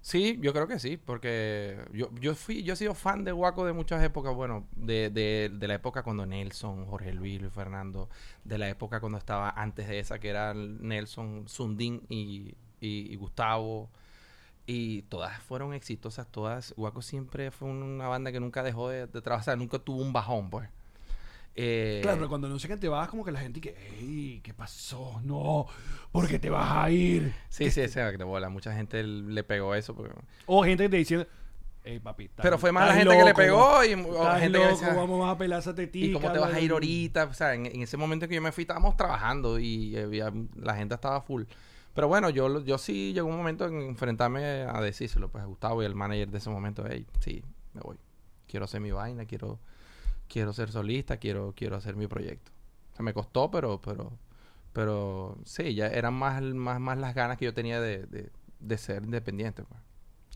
[0.00, 3.64] Sí, yo creo que sí, porque yo, yo fui, yo he sido fan de Guaco
[3.64, 8.10] de muchas épocas, bueno, de, de, de la época cuando Nelson, Jorge Luis, Luis Fernando,
[8.44, 13.16] de la época cuando estaba antes de esa, que eran Nelson, Sundin y, y, y
[13.16, 13.90] Gustavo,
[14.66, 19.22] y todas fueron exitosas, todas, Guaco siempre fue una banda que nunca dejó de, de
[19.22, 20.68] trabajar, nunca tuvo un bajón, pues.
[21.56, 24.52] Eh, Claro, pero cuando anuncian que te vas, como que la gente que, ey, ¿qué
[24.52, 25.20] pasó?
[25.22, 25.66] No,
[26.10, 27.32] porque te vas a ir.
[27.48, 30.14] Sí, sí, esa que te bola, mucha gente le pegó eso, porque...
[30.46, 31.26] O gente que te diciendo,
[31.84, 32.28] ey, papi.
[32.36, 34.94] Pero fue más la gente que le loco, pegó y o gente que loco, decía,
[34.94, 36.06] vamos a pelar esa tetica.
[36.06, 37.24] ¿Y cómo te vas a ir ahorita?
[37.24, 39.94] O sea, en, en ese momento que yo me fui estábamos trabajando y
[40.56, 41.44] la gente estaba full.
[41.94, 45.80] Pero bueno, yo, yo sí llegó un momento en enfrentarme a decírselo, pues a Gustavo
[45.80, 47.96] y el manager de ese momento, hey, sí, me voy.
[48.48, 49.60] Quiero hacer mi vaina, quiero,
[50.34, 52.50] quiero ser solista, quiero, quiero hacer mi proyecto.
[52.92, 54.18] O sea, me costó, pero, pero,
[54.72, 59.04] pero sí, ya eran más, más, más las ganas que yo tenía de, de, ser
[59.04, 59.80] independiente, pues.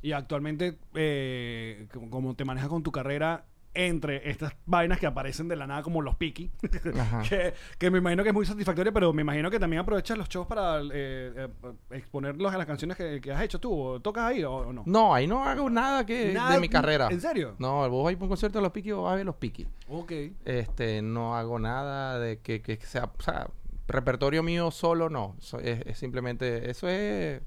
[0.00, 5.54] Y actualmente, eh, como te manejas con tu carrera entre estas vainas que aparecen de
[5.56, 6.50] la nada como los Piki,
[6.98, 7.22] Ajá.
[7.28, 10.28] que, que me imagino que es muy satisfactorio, pero me imagino que también aprovechas los
[10.28, 11.48] shows para eh, eh,
[11.90, 14.82] exponerlos a las canciones que, que has hecho tú, o tocas ahí o, o no.
[14.86, 17.08] No, ahí no hago nada que Nada- de mi carrera.
[17.10, 17.54] ¿En serio?
[17.58, 19.66] No, vos vais por un concierto de los Piki o vas a ver los Piki.
[19.88, 20.12] Ok.
[20.44, 23.48] Este, no hago nada de que, que sea, o sea,
[23.86, 25.36] repertorio mío solo no.
[25.38, 27.40] So- es, es simplemente, eso es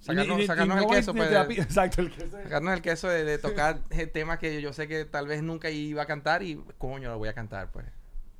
[0.00, 2.30] sacarnos, Ni- sacarnos ni- el no queso, pues, terapia- Exacto, el queso.
[2.42, 5.70] sacarnos el queso de, de tocar eh, temas que yo sé que tal vez nunca
[5.70, 7.86] iba a cantar y coño lo voy a cantar, pues.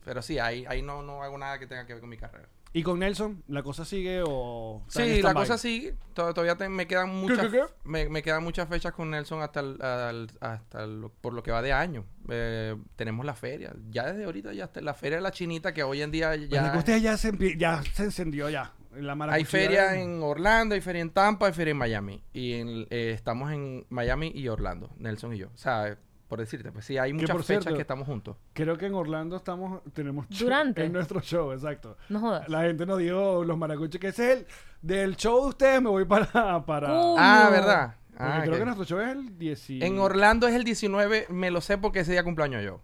[0.04, 2.48] Pero sí, ahí, ahí no, no hago nada que tenga que ver con mi carrera.
[2.72, 4.84] ¿Y con Nelson, la cosa sigue o...?
[4.88, 5.94] Sí, la cosa sigue.
[6.12, 7.62] To- Todavía te- me quedan muchas qué, qué?
[7.84, 11.50] Me, me quedan muchas fechas con Nelson hasta el- al- hasta el- por lo que
[11.52, 12.04] va de año.
[12.28, 13.72] Eh, tenemos la feria.
[13.88, 16.50] Ya desde ahorita ya está la feria de la chinita que hoy en día Pues
[16.50, 18.72] ya que usted ya se, ya se encendió ya.
[19.01, 22.22] La hay feria de- en Orlando, hay feria en Tampa, hay feria en Miami.
[22.32, 25.49] Y en- eh, estamos en Miami y Orlando, Nelson y yo.
[25.55, 28.36] O sea, por decirte, pues sí, hay muchas por fechas cierto, que estamos juntos.
[28.53, 30.84] Creo que en Orlando estamos, tenemos show- Durante.
[30.84, 31.97] en nuestro show, exacto.
[32.09, 32.49] No jodas.
[32.49, 34.47] La gente nos dijo, los maracuchos, que ese es el
[34.82, 36.64] del show de ustedes, me voy para...
[36.66, 36.88] para.
[36.90, 37.51] Ah, no.
[37.51, 37.94] ¿verdad?
[38.11, 39.70] Porque Ah, creo que nuestro show es el 10.
[39.70, 42.80] y- En Orlando es el 19, me lo sé porque ese día cumpleaños yo.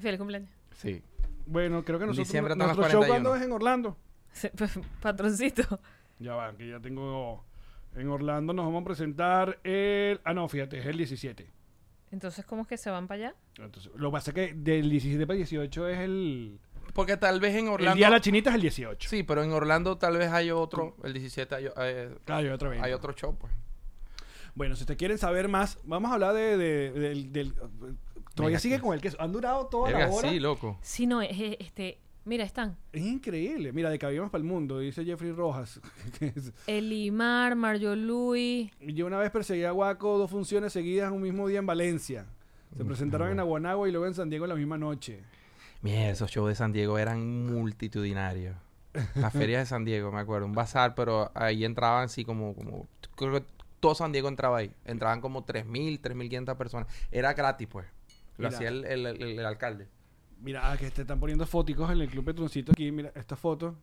[0.00, 0.50] Feliz cumpleaños.
[0.72, 1.00] Sí.
[1.46, 2.32] Bueno, creo que nosotros...
[2.56, 3.06] nuestro show 41.
[3.06, 3.96] cuando es en Orlando.
[5.00, 5.80] Patroncito.
[6.18, 7.44] Ya va, que ya tengo.
[7.96, 10.20] En Orlando nos vamos a presentar el.
[10.24, 11.48] Ah, no, fíjate, es el 17.
[12.10, 13.34] Entonces, ¿cómo es que se van para allá?
[13.58, 16.58] Entonces, lo que pasa es que del 17 para el 18 es el.
[16.92, 17.96] Porque tal vez en El Orlando...
[17.96, 19.08] día de la chinita es el 18.
[19.08, 22.70] Sí, pero en Orlando tal vez hay otro, el 17 hay, eh, Ah, hay otro
[22.70, 23.52] hay otro show, pues.
[24.54, 28.58] Bueno, si ustedes quieren saber más, vamos a hablar de, de- del, del- Todavía Mira
[28.60, 28.82] sigue aquí.
[28.84, 29.16] con el queso.
[29.20, 30.28] Han durado toda la hora.
[30.28, 30.78] sí, loco.
[30.82, 31.98] Sí, no, es, es- este...
[32.24, 32.76] Mira, están.
[32.92, 33.72] Es increíble.
[33.72, 35.80] Mira, de Caballemos para el Mundo, dice Jeffrey Rojas.
[36.66, 38.70] Elimar, Mario Luis.
[38.80, 42.26] Yo una vez perseguí a Guaco dos funciones seguidas un mismo día en Valencia.
[42.76, 45.20] Se presentaron en Aguanagua y luego en San Diego la misma noche.
[45.82, 48.56] Mira, esos shows de San Diego eran multitudinarios.
[49.14, 50.46] Las ferias de San Diego, me acuerdo.
[50.46, 52.54] Un bazar, pero ahí entraban así como...
[52.54, 53.46] como creo que
[53.80, 54.72] todo San Diego entraba ahí.
[54.86, 56.88] Entraban como 3.000, 3.500 personas.
[57.12, 57.86] Era gratis, pues.
[58.38, 58.56] Lo Mira.
[58.56, 59.88] hacía el, el- el- el alcalde.
[60.44, 62.92] Mira, ah, que te están poniendo foticos en el Club Petroncito aquí.
[62.92, 63.74] Mira, esta foto.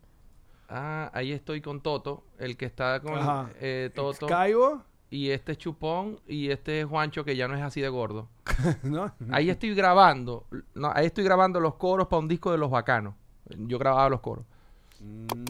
[0.69, 3.49] Ah, ahí estoy con Toto, el que está con Ajá.
[3.59, 4.27] eh, Toto.
[4.27, 4.83] Caibo.
[5.09, 8.29] Y este es Chupón y este es Juancho, que ya no es así de gordo.
[8.83, 9.11] ¿No?
[9.31, 10.45] Ahí estoy grabando.
[10.75, 13.15] No, ahí estoy grabando los coros para un disco de los bacanos.
[13.57, 14.45] Yo grababa los coros.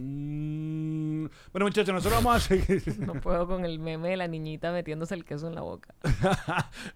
[0.02, 2.82] Mm, Bueno, muchachos, nosotros vamos a seguir.
[3.06, 5.94] No puedo con el meme de la niñita metiéndose el queso en la boca.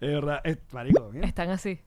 [0.00, 1.10] verdad, es, marico.
[1.22, 1.78] Están así.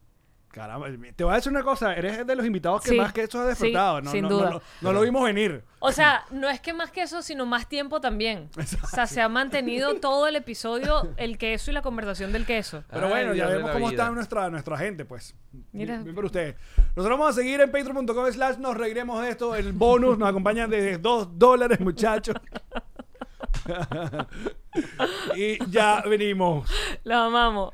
[0.51, 3.21] Caramba, te voy a decir una cosa, eres de los invitados que Sí, más que
[3.21, 4.11] eso ha despertado, sí, ¿no?
[4.11, 4.45] sin no, duda.
[4.49, 5.63] No, no- no lo vimos venir.
[5.77, 8.49] O sea, no es que más que eso, sino más tiempo también.
[8.57, 12.83] O sea, se ha mantenido todo el episodio el queso y la conversación del queso.
[12.89, 14.01] Pero Ay, bueno, ya Dios de vemos la cómo vida.
[14.03, 15.35] está nuestra, nuestra gente, pues.
[15.71, 15.93] Mira.
[15.93, 16.55] Bien, bien por ustedes.
[16.95, 19.55] Nosotros vamos a seguir en patreon.com slash nos reiremos de esto.
[19.55, 22.35] El bonus nos acompañan desde 2 dólares, muchachos.
[25.35, 26.69] y ya venimos.
[27.03, 27.73] Lo amamos.